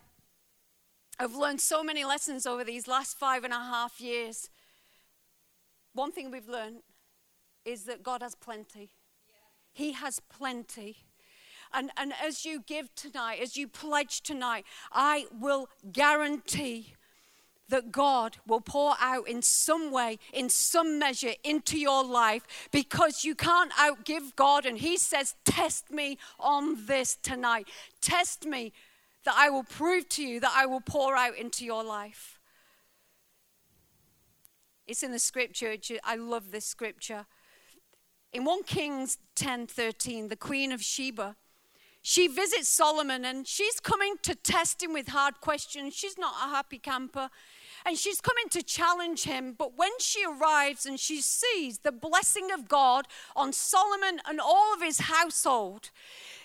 have 1.19 1.35
learned 1.35 1.61
so 1.61 1.85
many 1.85 2.05
lessons 2.05 2.47
over 2.47 2.65
these 2.65 2.89
last 2.89 3.19
five 3.19 3.45
and 3.45 3.53
a 3.53 3.59
half 3.59 4.01
years. 4.01 4.49
One 5.93 6.11
thing 6.11 6.31
we've 6.31 6.49
learned 6.49 6.79
is 7.67 7.85
that 7.85 8.03
God 8.03 8.23
has 8.23 8.35
plenty. 8.35 8.91
He 9.73 9.93
has 9.93 10.21
plenty. 10.21 10.97
And, 11.75 11.91
and 11.99 12.15
as 12.23 12.47
you 12.47 12.63
give 12.67 12.95
tonight, 12.95 13.41
as 13.43 13.59
you 13.59 13.69
pledge 13.69 14.23
tonight, 14.23 14.65
I 14.91 15.27
will 15.39 15.69
guarantee 15.93 16.95
that 17.69 17.93
God 17.93 18.39
will 18.47 18.61
pour 18.61 18.95
out 19.01 19.29
in 19.29 19.43
some 19.43 19.91
way, 19.91 20.19
in 20.33 20.49
some 20.49 20.99
measure, 20.99 21.33
into 21.45 21.79
your 21.79 22.05
life 22.05 22.69
because 22.71 23.25
you 23.25 23.35
can't 23.35 23.73
outgive 23.73 24.35
God. 24.37 24.65
And 24.65 24.79
He 24.79 24.97
says, 24.97 25.35
Test 25.45 25.91
me 25.91 26.17
on 26.39 26.87
this 26.87 27.17
tonight. 27.17 27.69
Test 28.01 28.47
me 28.47 28.73
that 29.27 29.35
I 29.37 29.51
will 29.51 29.65
prove 29.65 30.09
to 30.11 30.23
you 30.25 30.41
that 30.41 30.55
I 30.57 30.65
will 30.65 30.81
pour 30.81 31.15
out 31.17 31.37
into 31.37 31.65
your 31.65 31.85
life. 31.85 32.41
It's 34.87 35.03
in 35.03 35.11
the 35.11 35.19
scripture. 35.19 35.77
I 36.05 36.17
love 36.17 36.53
this 36.53 36.65
scripture. 36.65 37.27
In 38.33 38.45
1 38.45 38.63
Kings 38.63 39.19
10:13, 39.35 40.29
the 40.29 40.37
queen 40.37 40.73
of 40.73 40.83
Sheba, 40.83 41.37
she 42.03 42.29
visits 42.29 42.69
Solomon 42.69 43.25
and 43.25 43.49
she's 43.49 43.81
coming 43.81 44.15
to 44.23 44.37
test 44.37 44.81
him 44.81 44.93
with 44.93 45.09
hard 45.09 45.41
questions. 45.41 45.93
She's 45.95 46.17
not 46.17 46.35
a 46.35 46.49
happy 46.49 46.79
camper. 46.79 47.31
And 47.87 47.97
she's 47.97 48.21
coming 48.21 48.49
to 48.51 48.65
challenge 48.65 49.23
him. 49.23 49.55
But 49.57 49.79
when 49.79 49.93
she 50.01 50.25
arrives 50.25 50.87
and 50.87 50.99
she 50.99 51.21
sees 51.21 51.79
the 51.79 51.93
blessing 51.93 52.51
of 52.51 52.67
God 52.67 53.07
on 53.37 53.53
Solomon 53.53 54.21
and 54.27 54.41
all 54.41 54.75
of 54.75 54.83
his 54.83 55.03
household, 55.03 55.91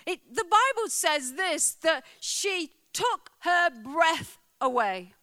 it, 0.06 0.20
the 0.32 0.44
Bible 0.44 0.88
says 0.88 1.32
this 1.34 1.72
that 1.82 2.04
she 2.20 2.70
took 2.92 3.30
her 3.40 3.70
breath 3.70 4.38
away. 4.60 5.14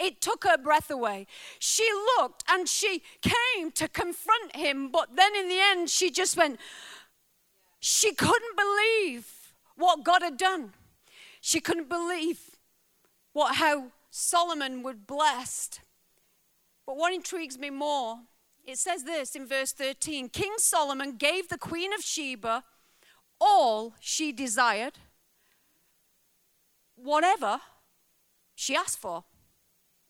It 0.00 0.20
took 0.20 0.42
her 0.42 0.58
breath 0.58 0.90
away. 0.90 1.28
She 1.60 1.88
looked 2.18 2.42
and 2.50 2.68
she 2.68 3.02
came 3.22 3.70
to 3.72 3.86
confront 3.86 4.56
him, 4.56 4.90
but 4.90 5.14
then 5.14 5.34
in 5.36 5.48
the 5.48 5.60
end, 5.60 5.90
she 5.90 6.10
just 6.10 6.36
went, 6.36 6.58
she 7.78 8.12
couldn't 8.12 8.56
believe 8.56 9.52
what 9.76 10.02
God 10.02 10.22
had 10.22 10.36
done. 10.36 10.72
She 11.40 11.60
couldn't 11.60 11.88
believe 11.88 12.40
what 13.32 13.54
how 13.54 13.92
Solomon 14.18 14.82
would 14.82 15.06
blessed. 15.06 15.80
But 16.86 16.96
what 16.96 17.12
intrigues 17.12 17.58
me 17.58 17.68
more, 17.68 18.20
it 18.64 18.78
says 18.78 19.04
this 19.04 19.36
in 19.36 19.46
verse 19.46 19.72
13 19.72 20.30
King 20.30 20.54
Solomon 20.56 21.16
gave 21.18 21.48
the 21.48 21.58
queen 21.58 21.92
of 21.92 22.00
Sheba 22.00 22.64
all 23.38 23.94
she 24.00 24.32
desired, 24.32 24.94
whatever 26.94 27.60
she 28.54 28.74
asked 28.74 28.98
for. 28.98 29.24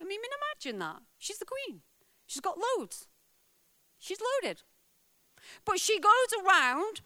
I 0.01 0.05
mean, 0.05 0.21
imagine 0.55 0.79
that. 0.79 1.03
She's 1.19 1.39
the 1.39 1.45
queen, 1.45 1.81
she's 2.27 2.41
got 2.41 2.59
loads, 2.59 3.09
she's 3.99 4.21
loaded. 4.21 4.63
But 5.65 5.81
she 5.81 5.99
goes 5.99 6.45
around 6.45 7.01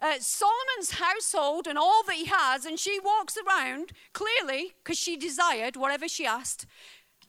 uh, 0.00 0.14
Solomon's 0.20 0.92
household 0.92 1.66
and 1.66 1.78
all 1.78 2.02
that 2.06 2.16
he 2.16 2.26
has, 2.26 2.64
and 2.64 2.78
she 2.78 3.00
walks 3.00 3.36
around 3.36 3.92
clearly 4.12 4.74
because 4.82 4.98
she 4.98 5.16
desired 5.16 5.76
whatever 5.76 6.08
she 6.08 6.26
asked. 6.26 6.66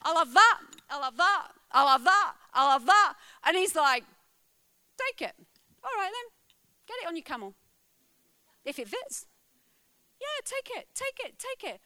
I 0.01 0.13
love 0.13 0.33
that, 0.33 0.59
I 0.89 0.99
love 0.99 1.17
that, 1.17 1.47
I 1.71 1.83
love 1.83 2.03
that, 2.03 2.33
I 2.53 2.65
love 2.65 2.85
that. 2.85 3.13
And 3.45 3.57
he's 3.57 3.75
like, 3.75 4.03
Take 4.97 5.29
it. 5.29 5.35
All 5.83 5.91
right 5.95 6.11
then, 6.11 6.31
get 6.87 6.97
it 7.03 7.07
on 7.07 7.15
your 7.15 7.23
camel. 7.23 7.53
If 8.65 8.79
it 8.79 8.87
fits. 8.87 9.27
Yeah, 10.19 10.41
take 10.43 10.69
it, 10.75 10.87
take 10.93 11.19
it, 11.23 11.39
take 11.39 11.73
it. 11.73 11.81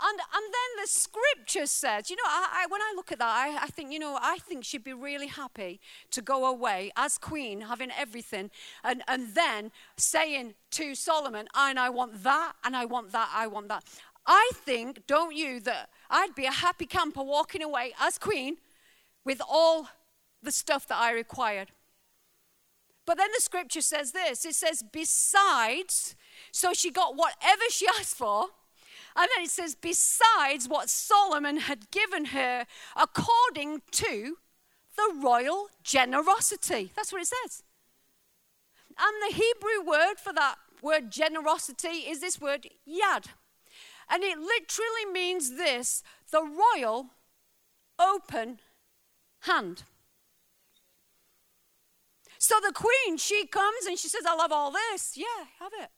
And, 0.00 0.18
and 0.18 0.44
then 0.44 0.82
the 0.82 0.88
scripture 0.88 1.66
says, 1.66 2.10
you 2.10 2.16
know, 2.16 2.22
I, 2.26 2.64
I, 2.64 2.66
when 2.68 2.80
I 2.80 2.92
look 2.96 3.12
at 3.12 3.18
that, 3.18 3.28
I, 3.28 3.64
I 3.64 3.66
think, 3.68 3.92
you 3.92 3.98
know, 3.98 4.18
I 4.20 4.38
think 4.38 4.64
she'd 4.64 4.82
be 4.82 4.92
really 4.92 5.28
happy 5.28 5.80
to 6.10 6.22
go 6.22 6.46
away 6.46 6.90
as 6.96 7.18
queen, 7.18 7.62
having 7.62 7.90
everything, 7.96 8.50
and, 8.82 9.02
and 9.06 9.34
then 9.34 9.70
saying 9.96 10.54
to 10.72 10.94
Solomon, 10.94 11.46
and 11.54 11.78
I 11.78 11.90
want 11.90 12.22
that, 12.24 12.54
and 12.64 12.74
I 12.74 12.84
want 12.84 13.12
that, 13.12 13.30
I 13.32 13.46
want 13.46 13.68
that. 13.68 13.84
I 14.26 14.50
think, 14.54 15.06
don't 15.06 15.36
you, 15.36 15.60
that 15.60 15.90
I'd 16.10 16.34
be 16.34 16.46
a 16.46 16.52
happy 16.52 16.86
camper 16.86 17.22
walking 17.22 17.62
away 17.62 17.92
as 18.00 18.18
queen 18.18 18.56
with 19.24 19.40
all 19.48 19.88
the 20.42 20.52
stuff 20.52 20.88
that 20.88 20.98
I 20.98 21.12
required. 21.12 21.70
But 23.04 23.18
then 23.18 23.28
the 23.34 23.40
scripture 23.40 23.82
says 23.82 24.12
this 24.12 24.44
it 24.44 24.54
says, 24.54 24.82
besides, 24.92 26.16
so 26.50 26.72
she 26.72 26.90
got 26.90 27.16
whatever 27.16 27.62
she 27.70 27.86
asked 27.86 28.16
for 28.16 28.46
and 29.16 29.28
then 29.34 29.44
it 29.44 29.50
says, 29.50 29.74
besides 29.74 30.68
what 30.68 30.88
Solomon 30.88 31.58
had 31.58 31.90
given 31.90 32.26
her 32.26 32.66
according 32.96 33.82
to 33.92 34.36
the 34.96 35.14
royal 35.22 35.68
generosity. 35.82 36.92
That's 36.94 37.12
what 37.12 37.22
it 37.22 37.28
says. 37.28 37.62
And 38.98 39.14
the 39.22 39.36
Hebrew 39.36 39.90
word 39.90 40.14
for 40.18 40.32
that 40.32 40.56
word 40.82 41.10
generosity 41.10 42.08
is 42.08 42.20
this 42.20 42.40
word 42.40 42.68
yad. 42.86 43.26
And 44.10 44.22
it 44.22 44.38
literally 44.38 45.12
means 45.12 45.56
this 45.56 46.02
the 46.30 46.42
royal 46.42 47.06
open 47.98 48.58
hand. 49.40 49.84
So 52.38 52.56
the 52.60 52.72
queen, 52.72 53.18
she 53.18 53.46
comes 53.46 53.86
and 53.86 53.96
she 53.96 54.08
says, 54.08 54.22
I 54.26 54.34
love 54.34 54.50
all 54.50 54.72
this. 54.72 55.16
Yeah, 55.16 55.46
have 55.60 55.72
it. 55.80 55.90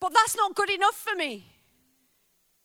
But 0.00 0.14
that's 0.14 0.36
not 0.36 0.54
good 0.54 0.70
enough 0.70 0.94
for 0.94 1.16
me. 1.16 1.44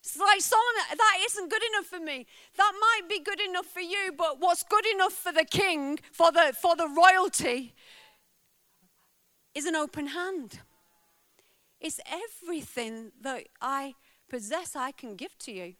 It's 0.06 0.16
like 0.16 0.40
Solomon, 0.40 0.82
that 0.96 1.18
isn't 1.22 1.50
good 1.50 1.62
enough 1.72 1.86
for 1.86 1.98
me. 1.98 2.26
That 2.56 2.72
might 2.80 3.08
be 3.08 3.18
good 3.18 3.40
enough 3.40 3.66
for 3.66 3.80
you, 3.80 4.12
but 4.16 4.38
what's 4.38 4.62
good 4.62 4.86
enough 4.86 5.12
for 5.12 5.32
the 5.32 5.44
king, 5.44 5.98
for 6.12 6.30
the, 6.30 6.54
for 6.62 6.76
the 6.76 6.86
royalty, 6.86 7.74
is 9.52 9.66
an 9.66 9.74
open 9.74 10.06
hand. 10.08 10.60
It's 11.80 11.98
everything 12.06 13.10
that 13.20 13.48
I 13.60 13.94
possess, 14.30 14.76
I 14.76 14.92
can 14.92 15.16
give 15.16 15.36
to 15.40 15.52
you. 15.52 15.74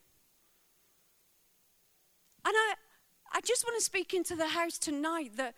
And 2.45 2.53
I, 2.53 2.75
I 3.33 3.41
just 3.43 3.65
want 3.65 3.79
to 3.79 3.85
speak 3.85 4.13
into 4.13 4.35
the 4.35 4.49
house 4.49 4.77
tonight 4.77 5.37
that 5.37 5.55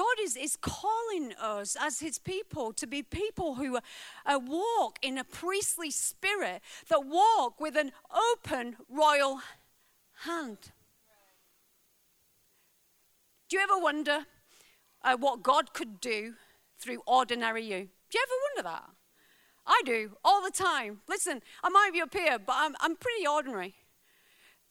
God 0.00 0.16
is, 0.22 0.34
is 0.34 0.56
calling 0.56 1.34
us 1.38 1.76
as 1.78 2.00
his 2.00 2.16
people 2.16 2.72
to 2.72 2.86
be 2.86 3.02
people 3.02 3.56
who 3.56 3.76
uh, 4.24 4.40
walk 4.42 4.98
in 5.02 5.18
a 5.18 5.24
priestly 5.24 5.90
spirit, 5.90 6.62
that 6.88 7.04
walk 7.04 7.60
with 7.60 7.76
an 7.76 7.92
open 8.32 8.76
royal 8.88 9.40
hand. 10.24 10.56
Do 13.50 13.58
you 13.58 13.62
ever 13.62 13.78
wonder 13.78 14.20
uh, 15.02 15.18
what 15.18 15.42
God 15.42 15.74
could 15.74 16.00
do 16.00 16.32
through 16.78 17.02
ordinary 17.06 17.64
you? 17.64 17.90
Do 18.10 18.18
you 18.18 18.24
ever 18.26 18.64
wonder 18.64 18.70
that? 18.70 18.90
I 19.66 19.82
do 19.84 20.12
all 20.24 20.42
the 20.42 20.50
time. 20.50 21.02
Listen, 21.10 21.42
I 21.62 21.68
might 21.68 21.90
be 21.92 22.00
up 22.00 22.14
here, 22.14 22.38
but 22.38 22.54
I'm, 22.56 22.74
I'm 22.80 22.96
pretty 22.96 23.26
ordinary. 23.26 23.74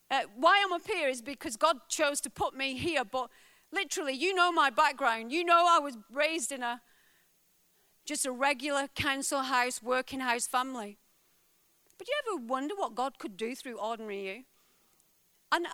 Uh, 0.09 0.21
why 0.35 0.59
I'm 0.65 0.73
up 0.73 0.87
here 0.87 1.07
is 1.07 1.21
because 1.21 1.55
God 1.55 1.77
chose 1.87 2.19
to 2.21 2.31
put 2.31 2.55
me 2.55 2.75
here, 2.75 3.05
but 3.05 3.29
Literally, 3.71 4.13
you 4.13 4.33
know 4.33 4.51
my 4.51 4.69
background. 4.69 5.31
You 5.31 5.43
know 5.43 5.65
I 5.67 5.79
was 5.79 5.97
raised 6.11 6.51
in 6.51 6.63
a 6.63 6.81
just 8.05 8.25
a 8.25 8.31
regular 8.31 8.87
council 8.95 9.41
house, 9.41 9.83
working 9.83 10.19
house 10.19 10.47
family. 10.47 10.97
But 11.97 12.07
do 12.07 12.11
you 12.11 12.35
ever 12.35 12.45
wonder 12.45 12.73
what 12.75 12.95
God 12.95 13.19
could 13.19 13.37
do 13.37 13.53
through 13.53 13.77
ordinary 13.77 14.25
you? 14.25 14.43
And 15.51 15.67
uh, 15.67 15.69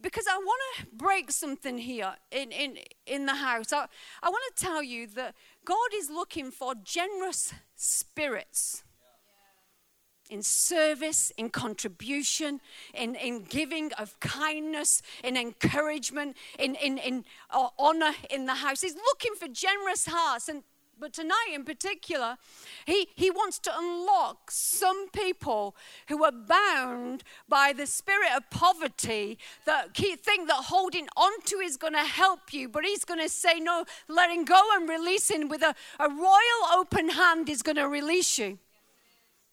because 0.00 0.26
I 0.30 0.36
want 0.36 0.60
to 0.76 0.86
break 0.92 1.30
something 1.32 1.78
here 1.78 2.14
in, 2.30 2.52
in, 2.52 2.78
in 3.06 3.26
the 3.26 3.34
house, 3.34 3.72
I, 3.72 3.86
I 4.22 4.28
want 4.28 4.42
to 4.54 4.64
tell 4.64 4.82
you 4.82 5.06
that 5.08 5.34
God 5.64 5.88
is 5.94 6.10
looking 6.10 6.50
for 6.50 6.74
generous 6.74 7.52
spirits 7.74 8.84
in 10.30 10.42
service, 10.42 11.32
in 11.36 11.50
contribution, 11.50 12.60
in, 12.94 13.14
in 13.14 13.44
giving 13.44 13.92
of 13.94 14.18
kindness, 14.20 15.02
in 15.24 15.36
encouragement, 15.36 16.36
in, 16.58 16.74
in, 16.76 16.98
in 16.98 17.24
uh, 17.50 17.68
honor 17.78 18.12
in 18.30 18.46
the 18.46 18.54
house. 18.54 18.80
He's 18.80 18.96
looking 18.96 19.34
for 19.34 19.48
generous 19.48 20.06
hearts. 20.06 20.48
And 20.48 20.62
but 21.00 21.12
tonight 21.12 21.52
in 21.54 21.64
particular, 21.64 22.36
he, 22.84 23.08
he 23.14 23.30
wants 23.30 23.58
to 23.60 23.72
unlock 23.76 24.50
some 24.50 25.08
people 25.10 25.76
who 26.08 26.24
are 26.24 26.32
bound 26.32 27.22
by 27.48 27.72
the 27.72 27.86
spirit 27.86 28.30
of 28.36 28.50
poverty 28.50 29.38
that 29.64 29.94
keep, 29.94 30.24
think 30.24 30.48
that 30.48 30.64
holding 30.64 31.06
onto 31.16 31.58
is 31.58 31.76
going 31.76 31.92
to 31.92 32.00
help 32.00 32.52
you, 32.52 32.68
but 32.68 32.84
he's 32.84 33.04
going 33.04 33.20
to 33.20 33.28
say, 33.28 33.60
no, 33.60 33.84
letting 34.08 34.44
go 34.44 34.60
and 34.74 34.88
releasing 34.88 35.48
with 35.48 35.62
a, 35.62 35.74
a 36.00 36.08
royal 36.08 36.78
open 36.78 37.10
hand 37.10 37.48
is 37.48 37.62
going 37.62 37.76
to 37.76 37.88
release 37.88 38.38
you. 38.38 38.58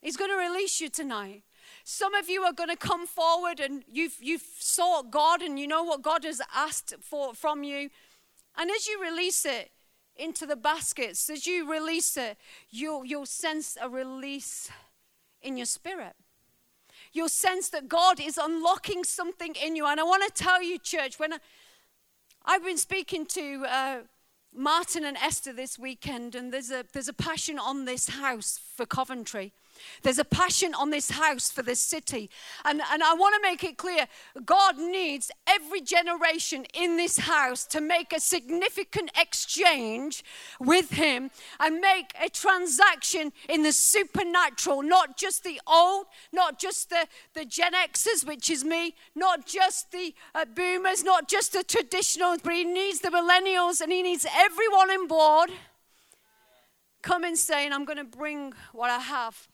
He's 0.06 0.16
going 0.16 0.30
to 0.30 0.36
release 0.36 0.80
you 0.80 0.88
tonight. 0.88 1.42
Some 1.82 2.14
of 2.14 2.28
you 2.30 2.42
are 2.42 2.52
going 2.52 2.68
to 2.68 2.76
come 2.76 3.08
forward 3.08 3.58
and 3.58 3.82
you've, 3.90 4.14
you've 4.20 4.46
sought 4.56 5.10
God 5.10 5.42
and 5.42 5.58
you 5.58 5.66
know 5.66 5.82
what 5.82 6.00
God 6.00 6.22
has 6.22 6.40
asked 6.54 6.94
for 7.00 7.34
from 7.34 7.64
you. 7.64 7.90
And 8.56 8.70
as 8.70 8.86
you 8.86 9.02
release 9.02 9.44
it 9.44 9.72
into 10.14 10.46
the 10.46 10.54
baskets, 10.54 11.28
as 11.28 11.44
you 11.44 11.68
release 11.68 12.16
it, 12.16 12.36
you'll, 12.70 13.04
you'll 13.04 13.26
sense 13.26 13.76
a 13.82 13.88
release 13.88 14.70
in 15.42 15.56
your 15.56 15.66
spirit. 15.66 16.14
You'll 17.12 17.28
sense 17.28 17.68
that 17.70 17.88
God 17.88 18.20
is 18.20 18.38
unlocking 18.38 19.02
something 19.02 19.56
in 19.60 19.74
you. 19.74 19.86
And 19.86 19.98
I 19.98 20.04
want 20.04 20.22
to 20.22 20.30
tell 20.30 20.62
you, 20.62 20.78
church, 20.78 21.18
when 21.18 21.32
I, 22.44 22.52
have 22.52 22.64
been 22.64 22.78
speaking 22.78 23.26
to 23.26 23.64
uh, 23.68 23.96
Martin 24.54 25.04
and 25.04 25.16
Esther 25.16 25.52
this 25.52 25.80
weekend, 25.80 26.36
and 26.36 26.52
there's 26.52 26.70
a, 26.70 26.84
there's 26.92 27.08
a 27.08 27.12
passion 27.12 27.58
on 27.58 27.86
this 27.86 28.10
house 28.10 28.60
for 28.76 28.86
Coventry. 28.86 29.52
There's 30.02 30.18
a 30.18 30.24
passion 30.24 30.74
on 30.74 30.90
this 30.90 31.10
house 31.10 31.50
for 31.50 31.62
this 31.62 31.80
city. 31.80 32.30
And, 32.64 32.80
and 32.92 33.02
I 33.02 33.14
want 33.14 33.34
to 33.34 33.40
make 33.42 33.64
it 33.64 33.76
clear 33.76 34.06
God 34.44 34.78
needs 34.78 35.30
every 35.46 35.80
generation 35.80 36.66
in 36.74 36.96
this 36.96 37.18
house 37.18 37.64
to 37.66 37.80
make 37.80 38.12
a 38.12 38.20
significant 38.20 39.10
exchange 39.20 40.24
with 40.60 40.90
Him 40.90 41.30
and 41.60 41.80
make 41.80 42.12
a 42.22 42.28
transaction 42.28 43.32
in 43.48 43.62
the 43.62 43.72
supernatural, 43.72 44.82
not 44.82 45.16
just 45.16 45.44
the 45.44 45.60
old, 45.66 46.06
not 46.32 46.58
just 46.58 46.90
the, 46.90 47.06
the 47.34 47.44
Gen 47.44 47.72
Xers, 47.72 48.26
which 48.26 48.50
is 48.50 48.64
me, 48.64 48.94
not 49.14 49.46
just 49.46 49.92
the 49.92 50.14
uh, 50.34 50.44
boomers, 50.44 51.04
not 51.04 51.28
just 51.28 51.52
the 51.52 51.64
traditionals, 51.64 52.42
but 52.42 52.52
He 52.52 52.64
needs 52.64 53.00
the 53.00 53.08
millennials 53.08 53.80
and 53.80 53.92
He 53.92 54.02
needs 54.02 54.26
everyone 54.34 54.90
on 54.90 55.06
board. 55.06 55.50
Come 57.02 57.24
and 57.24 57.38
saying, 57.38 57.72
I'm 57.72 57.84
going 57.84 57.98
to 57.98 58.04
bring 58.04 58.52
what 58.72 58.90
I 58.90 58.98
have 58.98 59.48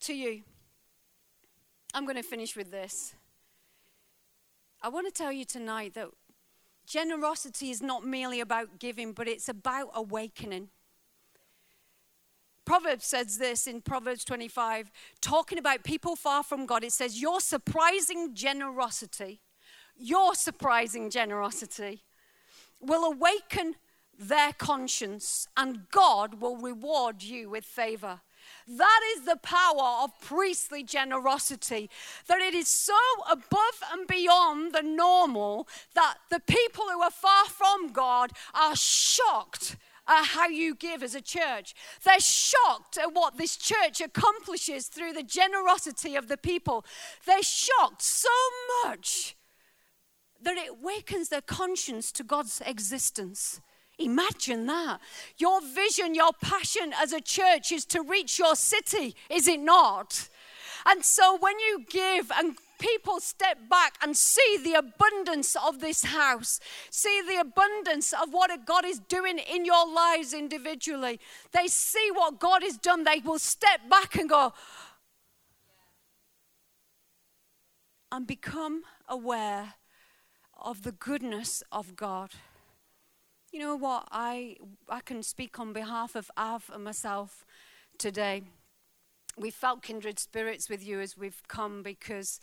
to 0.00 0.14
you. 0.14 0.42
I'm 1.92 2.04
going 2.04 2.16
to 2.16 2.22
finish 2.22 2.56
with 2.56 2.70
this. 2.70 3.14
I 4.82 4.88
want 4.88 5.06
to 5.06 5.12
tell 5.12 5.32
you 5.32 5.44
tonight 5.44 5.94
that 5.94 6.08
generosity 6.86 7.70
is 7.70 7.82
not 7.82 8.04
merely 8.04 8.40
about 8.40 8.78
giving, 8.78 9.12
but 9.12 9.28
it's 9.28 9.48
about 9.48 9.90
awakening. 9.94 10.68
Proverbs 12.64 13.04
says 13.04 13.38
this 13.38 13.66
in 13.66 13.80
Proverbs 13.80 14.24
25, 14.24 14.90
talking 15.20 15.58
about 15.58 15.82
people 15.82 16.14
far 16.14 16.42
from 16.42 16.66
God. 16.66 16.84
It 16.84 16.92
says, 16.92 17.20
Your 17.20 17.40
surprising 17.40 18.34
generosity, 18.34 19.40
your 19.96 20.34
surprising 20.34 21.10
generosity 21.10 22.04
will 22.80 23.04
awaken 23.04 23.74
their 24.16 24.52
conscience, 24.52 25.48
and 25.56 25.90
God 25.90 26.40
will 26.40 26.56
reward 26.56 27.22
you 27.22 27.50
with 27.50 27.64
favor. 27.64 28.20
That 28.70 29.00
is 29.16 29.24
the 29.24 29.36
power 29.36 30.04
of 30.04 30.12
priestly 30.20 30.84
generosity, 30.84 31.90
that 32.28 32.38
it 32.40 32.54
is 32.54 32.68
so 32.68 32.94
above 33.28 33.82
and 33.92 34.06
beyond 34.06 34.72
the 34.72 34.82
normal 34.82 35.66
that 35.94 36.18
the 36.30 36.38
people 36.38 36.84
who 36.84 37.02
are 37.02 37.10
far 37.10 37.46
from 37.46 37.88
God 37.88 38.30
are 38.54 38.76
shocked 38.76 39.76
at 40.06 40.24
how 40.26 40.46
you 40.46 40.76
give 40.76 41.02
as 41.02 41.16
a 41.16 41.20
church. 41.20 41.74
They're 42.04 42.20
shocked 42.20 42.96
at 42.96 43.12
what 43.12 43.38
this 43.38 43.56
church 43.56 44.00
accomplishes 44.00 44.86
through 44.86 45.14
the 45.14 45.24
generosity 45.24 46.14
of 46.14 46.28
the 46.28 46.36
people. 46.36 46.84
They're 47.26 47.42
shocked 47.42 48.02
so 48.02 48.28
much 48.84 49.36
that 50.40 50.56
it 50.56 50.80
wakens 50.80 51.28
their 51.28 51.42
conscience 51.42 52.12
to 52.12 52.22
God's 52.22 52.62
existence. 52.64 53.60
Imagine 54.00 54.66
that. 54.66 55.00
Your 55.36 55.60
vision, 55.60 56.14
your 56.14 56.32
passion 56.40 56.92
as 57.00 57.12
a 57.12 57.20
church 57.20 57.70
is 57.70 57.84
to 57.86 58.02
reach 58.02 58.38
your 58.38 58.56
city, 58.56 59.14
is 59.28 59.46
it 59.46 59.60
not? 59.60 60.28
And 60.86 61.04
so 61.04 61.36
when 61.38 61.58
you 61.58 61.84
give 61.88 62.32
and 62.32 62.56
people 62.78 63.20
step 63.20 63.58
back 63.68 63.96
and 64.02 64.16
see 64.16 64.58
the 64.64 64.74
abundance 64.74 65.54
of 65.54 65.80
this 65.80 66.04
house, 66.04 66.58
see 66.90 67.20
the 67.20 67.38
abundance 67.38 68.14
of 68.14 68.32
what 68.32 68.50
God 68.64 68.86
is 68.86 68.98
doing 69.00 69.38
in 69.38 69.66
your 69.66 69.86
lives 69.92 70.32
individually, 70.32 71.20
they 71.52 71.68
see 71.68 72.10
what 72.14 72.40
God 72.40 72.62
has 72.62 72.78
done, 72.78 73.04
they 73.04 73.20
will 73.22 73.38
step 73.38 73.80
back 73.90 74.16
and 74.16 74.30
go, 74.30 74.54
and 78.10 78.26
become 78.26 78.82
aware 79.08 79.74
of 80.58 80.82
the 80.82 80.92
goodness 80.92 81.62
of 81.70 81.94
God. 81.94 82.30
You 83.52 83.58
know 83.58 83.74
what? 83.74 84.06
I, 84.12 84.56
I 84.88 85.00
can 85.00 85.22
speak 85.22 85.58
on 85.58 85.72
behalf 85.72 86.14
of 86.14 86.30
Av 86.36 86.70
and 86.72 86.84
myself 86.84 87.44
today. 87.98 88.42
We 89.36 89.50
felt 89.50 89.82
kindred 89.82 90.18
spirits 90.18 90.68
with 90.68 90.86
you 90.86 91.00
as 91.00 91.16
we've 91.16 91.42
come 91.48 91.82
because 91.82 92.38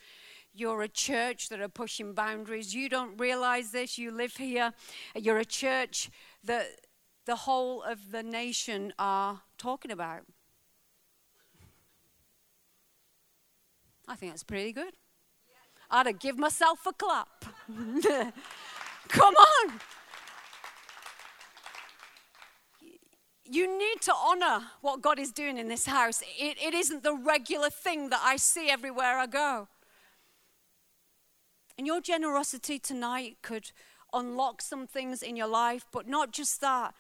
you're 0.54 0.82
a 0.82 0.90
church 0.90 1.48
that 1.50 1.62
are 1.62 1.70
pushing 1.70 2.14
boundaries. 2.14 2.76
You 2.76 2.90
don't 2.90 3.18
realize 3.18 3.72
this. 3.72 3.98
You 3.98 4.12
live 4.12 4.36
here. 4.36 4.74
You're 5.16 5.38
a 5.38 5.46
church 5.46 6.10
that 6.44 6.66
the 7.26 7.36
whole 7.36 7.84
of 7.84 8.12
the 8.12 8.24
nation 8.24 8.94
are 9.00 9.42
talking 9.58 9.92
about. 9.92 10.24
I 14.08 14.16
think 14.16 14.32
that's 14.34 14.44
pretty 14.44 14.74
good. 14.74 14.94
I'd 15.90 16.08
have 16.08 16.20
give 16.20 16.38
myself 16.38 16.86
a 16.86 16.94
clap. 16.94 17.46
Come 19.08 19.36
on. 19.36 19.80
You 23.50 23.78
need 23.78 24.02
to 24.02 24.14
honor 24.14 24.66
what 24.82 25.02
God 25.02 25.20
is 25.20 25.32
doing 25.32 25.58
in 25.58 25.68
this 25.68 25.86
house. 25.86 26.22
It, 26.38 26.58
it 26.62 26.74
isn't 26.74 27.04
the 27.04 27.14
regular 27.14 27.70
thing 27.70 28.10
that 28.10 28.22
I 28.24 28.36
see 28.36 28.70
everywhere 28.70 29.18
I 29.18 29.26
go. 29.26 29.68
And 31.78 31.88
your 31.88 32.02
generosity 32.02 32.80
tonight 32.80 33.38
could 33.42 33.72
unlock 34.14 34.62
some 34.62 34.88
things 34.88 35.22
in 35.22 35.36
your 35.36 35.48
life, 35.48 35.86
but 35.92 36.08
not 36.08 36.32
just 36.32 36.60
that. 36.62 36.94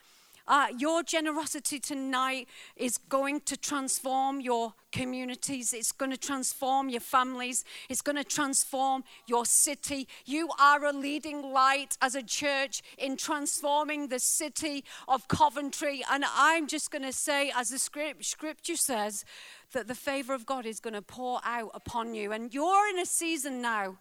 Uh, 0.48 0.68
your 0.78 1.04
generosity 1.04 1.78
tonight 1.78 2.48
is 2.78 2.98
going 2.98 3.42
to 3.42 3.58
transform 3.58 4.40
your 4.40 4.74
communities. 4.94 5.74
It's 5.74 5.92
going 5.92 6.12
to 6.12 6.18
transform 6.18 6.88
your 6.88 7.02
families. 7.02 7.66
It's 7.90 8.02
going 8.02 8.16
to 8.16 8.24
transform 8.24 9.04
your 9.28 9.46
city. 9.46 10.08
You 10.26 10.50
are 10.58 10.86
a 10.86 10.94
leading 10.94 11.42
light 11.52 11.98
as 12.02 12.16
a 12.16 12.24
church 12.24 12.82
in 12.98 13.18
transforming 13.18 14.08
the 14.08 14.20
city 14.20 14.86
of 15.10 15.28
Coventry. 15.28 16.04
And 16.10 16.24
I'm 16.34 16.68
just 16.68 16.92
going 16.92 17.04
to 17.04 17.14
say, 17.14 17.52
as 17.54 17.70
the 17.70 17.80
script, 17.80 18.24
scripture 18.24 18.78
says, 18.78 19.26
that 19.74 19.90
the 19.90 19.96
favor 19.96 20.34
of 20.34 20.46
God 20.46 20.66
is 20.66 20.80
going 20.80 20.94
to 20.94 21.02
pour 21.02 21.42
out 21.44 21.72
upon 21.74 22.14
you. 22.14 22.32
And 22.32 22.54
you're 22.54 22.88
in 22.88 23.00
a 23.00 23.06
season 23.06 23.62
now. 23.62 23.98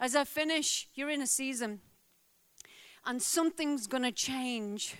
As 0.00 0.16
I 0.16 0.24
finish, 0.24 0.88
you're 0.94 1.10
in 1.10 1.22
a 1.22 1.26
season. 1.26 1.80
And 3.06 3.22
something's 3.22 3.86
going 3.86 4.02
to 4.02 4.10
change 4.10 4.96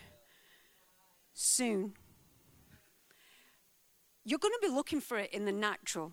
soon. 1.35 1.93
You're 4.24 4.39
going 4.39 4.55
to 4.55 4.66
be 4.66 4.74
looking 4.74 5.01
for 5.01 5.18
it 5.18 5.30
in 5.32 5.45
the 5.45 5.53
natural. 5.53 6.12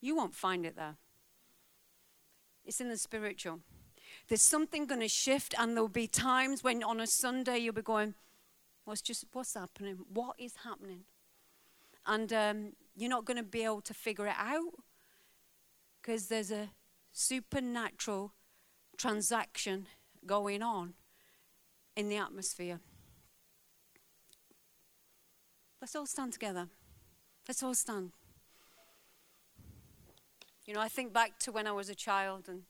You 0.00 0.14
won't 0.14 0.34
find 0.34 0.64
it 0.64 0.76
there. 0.76 0.96
It's 2.64 2.80
in 2.80 2.88
the 2.88 2.96
spiritual. 2.96 3.60
There's 4.28 4.42
something 4.42 4.86
going 4.86 5.00
to 5.00 5.08
shift, 5.08 5.54
and 5.58 5.74
there'll 5.74 5.88
be 5.88 6.06
times 6.06 6.62
when 6.62 6.84
on 6.84 7.00
a 7.00 7.06
Sunday 7.06 7.58
you'll 7.58 7.74
be 7.74 7.82
going, 7.82 8.14
What's 8.88 9.02
just 9.02 9.26
what's 9.32 9.52
happening? 9.52 9.98
What 10.10 10.36
is 10.38 10.54
happening? 10.64 11.02
And 12.06 12.32
um, 12.32 12.72
you're 12.96 13.10
not 13.10 13.26
going 13.26 13.36
to 13.36 13.42
be 13.42 13.62
able 13.62 13.82
to 13.82 13.92
figure 13.92 14.26
it 14.26 14.34
out 14.38 14.72
because 16.00 16.28
there's 16.28 16.50
a 16.50 16.70
supernatural 17.12 18.32
transaction 18.96 19.88
going 20.24 20.62
on 20.62 20.94
in 21.96 22.08
the 22.08 22.16
atmosphere. 22.16 22.80
Let's 25.80 25.94
all 25.94 26.06
stand 26.06 26.32
together. 26.32 26.68
Let's 27.46 27.62
all 27.62 27.74
stand. 27.74 28.10
You 30.66 30.74
know, 30.74 30.80
I 30.80 30.88
think 30.88 31.12
back 31.12 31.38
to 31.40 31.52
when 31.52 31.66
I 31.66 31.72
was 31.72 31.88
a 31.88 31.94
child 31.94 32.48
and 32.48 32.62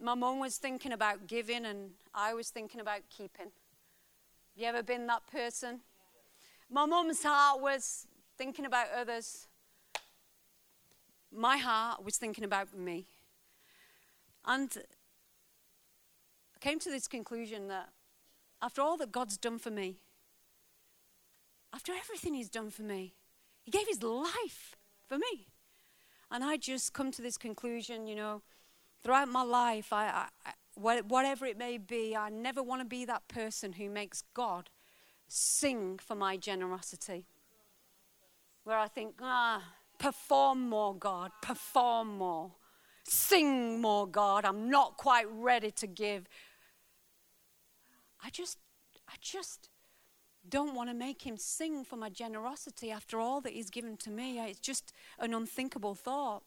my 0.00 0.14
mom 0.14 0.38
was 0.38 0.56
thinking 0.56 0.92
about 0.92 1.26
giving 1.26 1.66
and 1.66 1.90
I 2.14 2.32
was 2.32 2.50
thinking 2.50 2.80
about 2.80 3.00
keeping. 3.10 3.46
Have 3.46 4.56
you 4.56 4.66
ever 4.66 4.82
been 4.82 5.06
that 5.08 5.26
person? 5.30 5.80
My 6.70 6.86
mom's 6.86 7.24
heart 7.24 7.60
was 7.60 8.06
thinking 8.36 8.64
about 8.64 8.86
others. 8.96 9.48
My 11.34 11.56
heart 11.56 12.04
was 12.04 12.16
thinking 12.16 12.44
about 12.44 12.72
me. 12.76 13.06
And 14.46 14.70
I 16.54 16.58
came 16.60 16.78
to 16.78 16.88
this 16.88 17.08
conclusion 17.08 17.66
that 17.66 17.88
after 18.62 18.80
all 18.80 18.96
that 18.98 19.10
God's 19.10 19.36
done 19.36 19.58
for 19.58 19.70
me, 19.70 19.96
after 21.74 21.92
everything 21.92 22.34
he's 22.34 22.50
done 22.50 22.70
for 22.70 22.82
me. 22.82 23.14
He 23.62 23.70
gave 23.70 23.86
his 23.86 24.02
life 24.02 24.76
for 25.06 25.18
me. 25.18 25.48
And 26.30 26.44
I 26.44 26.56
just 26.56 26.92
come 26.92 27.10
to 27.12 27.22
this 27.22 27.38
conclusion, 27.38 28.06
you 28.06 28.14
know, 28.14 28.42
throughout 29.02 29.28
my 29.28 29.42
life, 29.42 29.92
I, 29.92 30.28
I, 30.44 30.52
whatever 30.74 31.46
it 31.46 31.58
may 31.58 31.78
be, 31.78 32.14
I 32.16 32.28
never 32.28 32.62
want 32.62 32.82
to 32.82 32.86
be 32.86 33.04
that 33.04 33.28
person 33.28 33.74
who 33.74 33.88
makes 33.88 34.22
God 34.34 34.70
sing 35.26 35.98
for 35.98 36.14
my 36.14 36.36
generosity. 36.36 37.26
Where 38.64 38.78
I 38.78 38.88
think, 38.88 39.14
ah, 39.22 39.62
perform 39.98 40.68
more, 40.68 40.94
God, 40.94 41.30
perform 41.42 42.18
more. 42.18 42.52
Sing 43.04 43.80
more, 43.80 44.06
God. 44.06 44.44
I'm 44.44 44.68
not 44.68 44.98
quite 44.98 45.26
ready 45.30 45.70
to 45.72 45.86
give. 45.86 46.28
I 48.22 48.30
just, 48.30 48.58
I 49.08 49.14
just 49.20 49.70
don't 50.48 50.74
want 50.74 50.90
to 50.90 50.94
make 50.94 51.22
him 51.22 51.36
sing 51.36 51.84
for 51.84 51.96
my 51.96 52.08
generosity 52.08 52.90
after 52.90 53.18
all 53.18 53.40
that 53.42 53.52
he's 53.52 53.70
given 53.70 53.96
to 53.98 54.10
me. 54.10 54.38
It's 54.40 54.60
just 54.60 54.92
an 55.18 55.34
unthinkable 55.34 55.94
thought. 55.94 56.42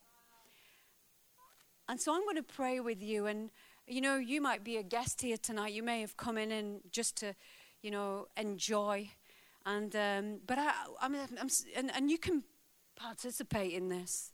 And 1.87 1.99
so 1.99 2.13
I'm 2.13 2.23
going 2.23 2.37
to 2.37 2.43
pray 2.43 2.79
with 2.79 3.01
you. 3.01 3.25
And, 3.25 3.49
you 3.87 4.01
know, 4.01 4.17
you 4.17 4.41
might 4.41 4.63
be 4.63 4.77
a 4.77 4.83
guest 4.83 5.21
here 5.21 5.37
tonight. 5.37 5.73
You 5.73 5.83
may 5.83 6.01
have 6.01 6.15
come 6.15 6.37
in 6.37 6.51
and 6.51 6.81
just 6.91 7.17
to, 7.17 7.35
you 7.81 7.91
know, 7.91 8.27
enjoy. 8.37 9.09
And, 9.65 9.95
um, 9.95 10.39
but 10.47 10.57
I, 10.57 10.71
I'm, 11.01 11.15
I'm 11.15 11.49
and, 11.75 11.91
and 11.93 12.09
you 12.09 12.17
can 12.17 12.43
participate 12.95 13.73
in 13.73 13.89
this. 13.89 14.31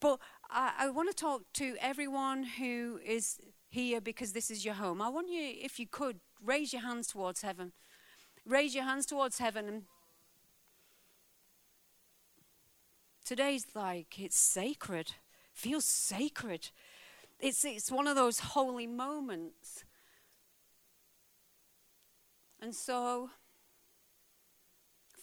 But 0.00 0.20
I, 0.50 0.72
I 0.78 0.90
want 0.90 1.08
to 1.10 1.14
talk 1.14 1.42
to 1.54 1.76
everyone 1.80 2.44
who 2.44 2.98
is 3.04 3.38
here 3.68 4.00
because 4.00 4.32
this 4.32 4.50
is 4.50 4.64
your 4.64 4.74
home. 4.74 5.02
I 5.02 5.08
want 5.08 5.28
you, 5.28 5.52
if 5.60 5.78
you 5.78 5.86
could, 5.86 6.20
raise 6.42 6.72
your 6.72 6.82
hands 6.82 7.08
towards 7.08 7.42
heaven 7.42 7.72
raise 8.46 8.74
your 8.74 8.84
hands 8.84 9.06
towards 9.06 9.38
heaven. 9.38 9.82
Today's 13.24 13.66
like, 13.74 14.20
it's 14.20 14.38
sacred, 14.38 15.14
feels 15.52 15.84
sacred. 15.84 16.70
It's, 17.40 17.64
it's 17.64 17.90
one 17.90 18.06
of 18.06 18.14
those 18.14 18.38
holy 18.38 18.86
moments. 18.86 19.84
And 22.60 22.74
so, 22.74 23.30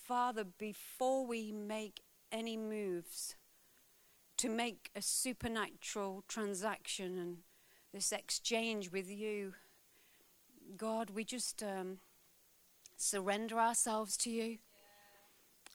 Father, 0.05 0.43
before 0.43 1.25
we 1.25 1.51
make 1.51 2.01
any 2.31 2.57
moves 2.57 3.35
to 4.37 4.49
make 4.49 4.89
a 4.95 5.01
supernatural 5.01 6.23
transaction 6.27 7.17
and 7.17 7.37
this 7.93 8.11
exchange 8.11 8.91
with 8.91 9.09
you, 9.09 9.53
God, 10.75 11.09
we 11.11 11.23
just. 11.23 11.63
Um, 11.63 11.99
surrender 12.97 13.59
ourselves 13.59 14.17
to 14.17 14.29
you. 14.29 14.57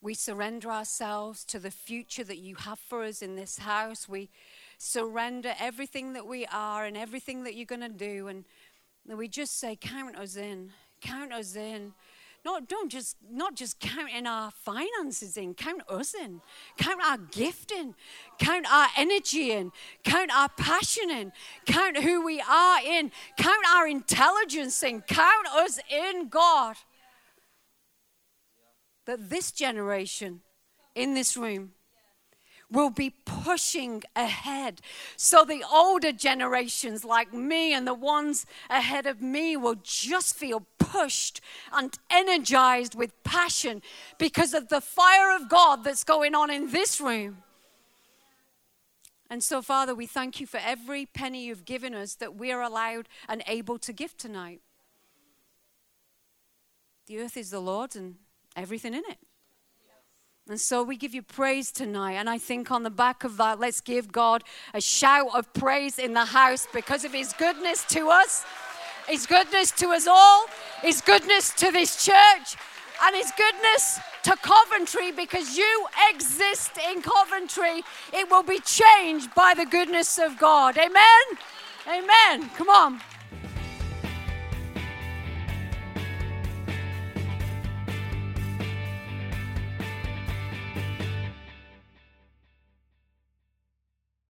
We 0.01 0.14
surrender 0.14 0.71
ourselves 0.71 1.45
to 1.47 1.59
the 1.59 1.73
future 1.73 2.23
that 2.25 2.39
you 2.39 2.55
have 2.57 2.79
for 2.79 3.03
us 3.03 3.21
in 3.21 3.35
this 3.35 3.59
house. 3.59 4.09
We 4.09 4.31
surrender 4.79 5.55
everything 5.59 6.12
that 6.12 6.27
we 6.27 6.47
are 6.47 6.85
and 6.85 6.97
everything 6.97 7.43
that 7.45 7.57
you're 7.57 7.66
going 7.66 7.81
to 7.81 7.89
do. 7.89 8.29
And 8.29 8.45
we 9.05 9.27
just 9.27 9.59
say, 9.59 9.77
Count 9.77 10.16
us 10.16 10.37
in. 10.37 10.71
Count 11.01 11.33
us 11.33 11.57
in. 11.57 11.95
Not, 12.45 12.69
don't 12.69 12.91
just, 12.91 13.16
not 13.29 13.57
just 13.57 13.81
counting 13.81 14.27
our 14.27 14.53
finances 14.53 15.37
in, 15.37 15.55
count 15.55 15.83
us 15.89 16.14
in. 16.14 16.41
Count 16.77 17.01
our 17.05 17.19
gift 17.19 17.73
in. 17.73 17.97
Count 18.39 18.64
our 18.73 18.87
energy 18.97 19.51
in. 19.51 19.73
Count 20.05 20.31
our 20.33 20.49
passion 20.49 21.11
in. 21.11 21.33
Count 21.66 21.99
who 21.99 22.25
we 22.25 22.41
are 22.41 22.79
in. 22.81 23.11
Count 23.37 23.64
our 23.75 23.89
intelligence 23.89 24.81
in. 24.85 25.01
Count 25.03 25.49
us 25.49 25.81
in, 25.91 26.29
God 26.29 26.77
that 29.09 29.30
this 29.30 29.52
generation 29.52 30.42
in 30.94 31.14
this 31.14 31.34
room 31.34 31.72
will 32.70 32.90
be 32.90 33.09
pushing 33.24 34.02
ahead. 34.14 34.82
So 35.16 35.46
the 35.46 35.64
older 35.72 36.12
generations, 36.12 37.06
like 37.06 37.32
me 37.32 37.72
and 37.72 37.86
the 37.86 37.94
ones 37.94 38.44
ahead 38.68 39.06
of 39.06 39.22
me, 39.22 39.56
will 39.56 39.76
just 39.82 40.36
feel 40.36 40.66
pushed 40.78 41.40
and 41.72 41.98
energized 42.11 42.94
with 42.94 43.24
passion 43.24 43.80
because 44.18 44.52
of 44.52 44.68
the 44.68 44.82
fire 44.82 45.34
of 45.34 45.48
God 45.48 45.84
that's 45.84 46.04
going 46.04 46.34
on 46.34 46.50
in 46.50 46.70
this 46.70 47.00
room. 47.00 47.38
And 49.30 49.42
so, 49.42 49.62
Father, 49.62 49.94
we 49.94 50.04
thank 50.04 50.38
you 50.38 50.46
for 50.46 50.61
every 50.62 51.06
penny 51.06 51.46
you've 51.46 51.64
given 51.64 51.94
us 51.94 52.14
that 52.16 52.34
we're 52.34 52.61
allowed 52.61 53.09
and 53.26 53.42
able 53.46 53.78
to 53.78 53.94
give 53.94 54.18
tonight. 54.18 54.61
The 57.06 57.20
earth 57.20 57.38
is 57.38 57.48
the 57.48 57.61
Lord's 57.61 57.96
and 57.96 58.16
everything 58.59 58.94
in 58.94 59.02
it. 59.09 59.18
And 60.48 60.61
so 60.61 60.82
we 60.82 60.96
give 60.96 61.14
you 61.14 61.22
praise 61.22 61.70
tonight. 61.70 62.14
And 62.14 62.28
I 62.28 62.38
think 62.38 62.70
on 62.70 62.82
the 62.82 62.90
back 62.90 63.22
of 63.22 63.36
that, 63.36 63.61
let's 63.61 63.80
give 63.80 64.11
God 64.11 64.42
a 64.72 64.80
shout 64.80 65.28
of 65.34 65.52
praise 65.52 65.98
in 65.98 66.14
the 66.14 66.24
house 66.24 66.66
because 66.72 67.04
of 67.04 67.12
his 67.12 67.34
goodness 67.34 67.84
to 67.90 68.09
us, 68.09 68.44
his 69.06 69.26
goodness 69.26 69.70
to 69.72 69.88
us 69.88 70.06
all, 70.06 70.46
his 70.80 71.02
goodness 71.02 71.52
to 71.54 71.70
this 71.70 72.02
church, 72.02 72.56
and 73.04 73.14
his 73.14 73.30
goodness 73.36 74.00
to 74.22 74.36
Coventry 74.36 75.12
because 75.12 75.56
you 75.56 75.86
exist 76.11 76.72
in 76.90 77.02
Coventry. 77.02 77.82
It 78.12 78.30
will 78.30 78.42
be 78.42 78.61
changed 78.61 79.34
by 79.34 79.52
the 79.54 79.66
goodness 79.66 80.18
of 80.18 80.38
God. 80.38 80.78
Amen. 80.78 81.24
Amen. 81.86 82.50
Come 82.56 82.70
on. 82.70 83.00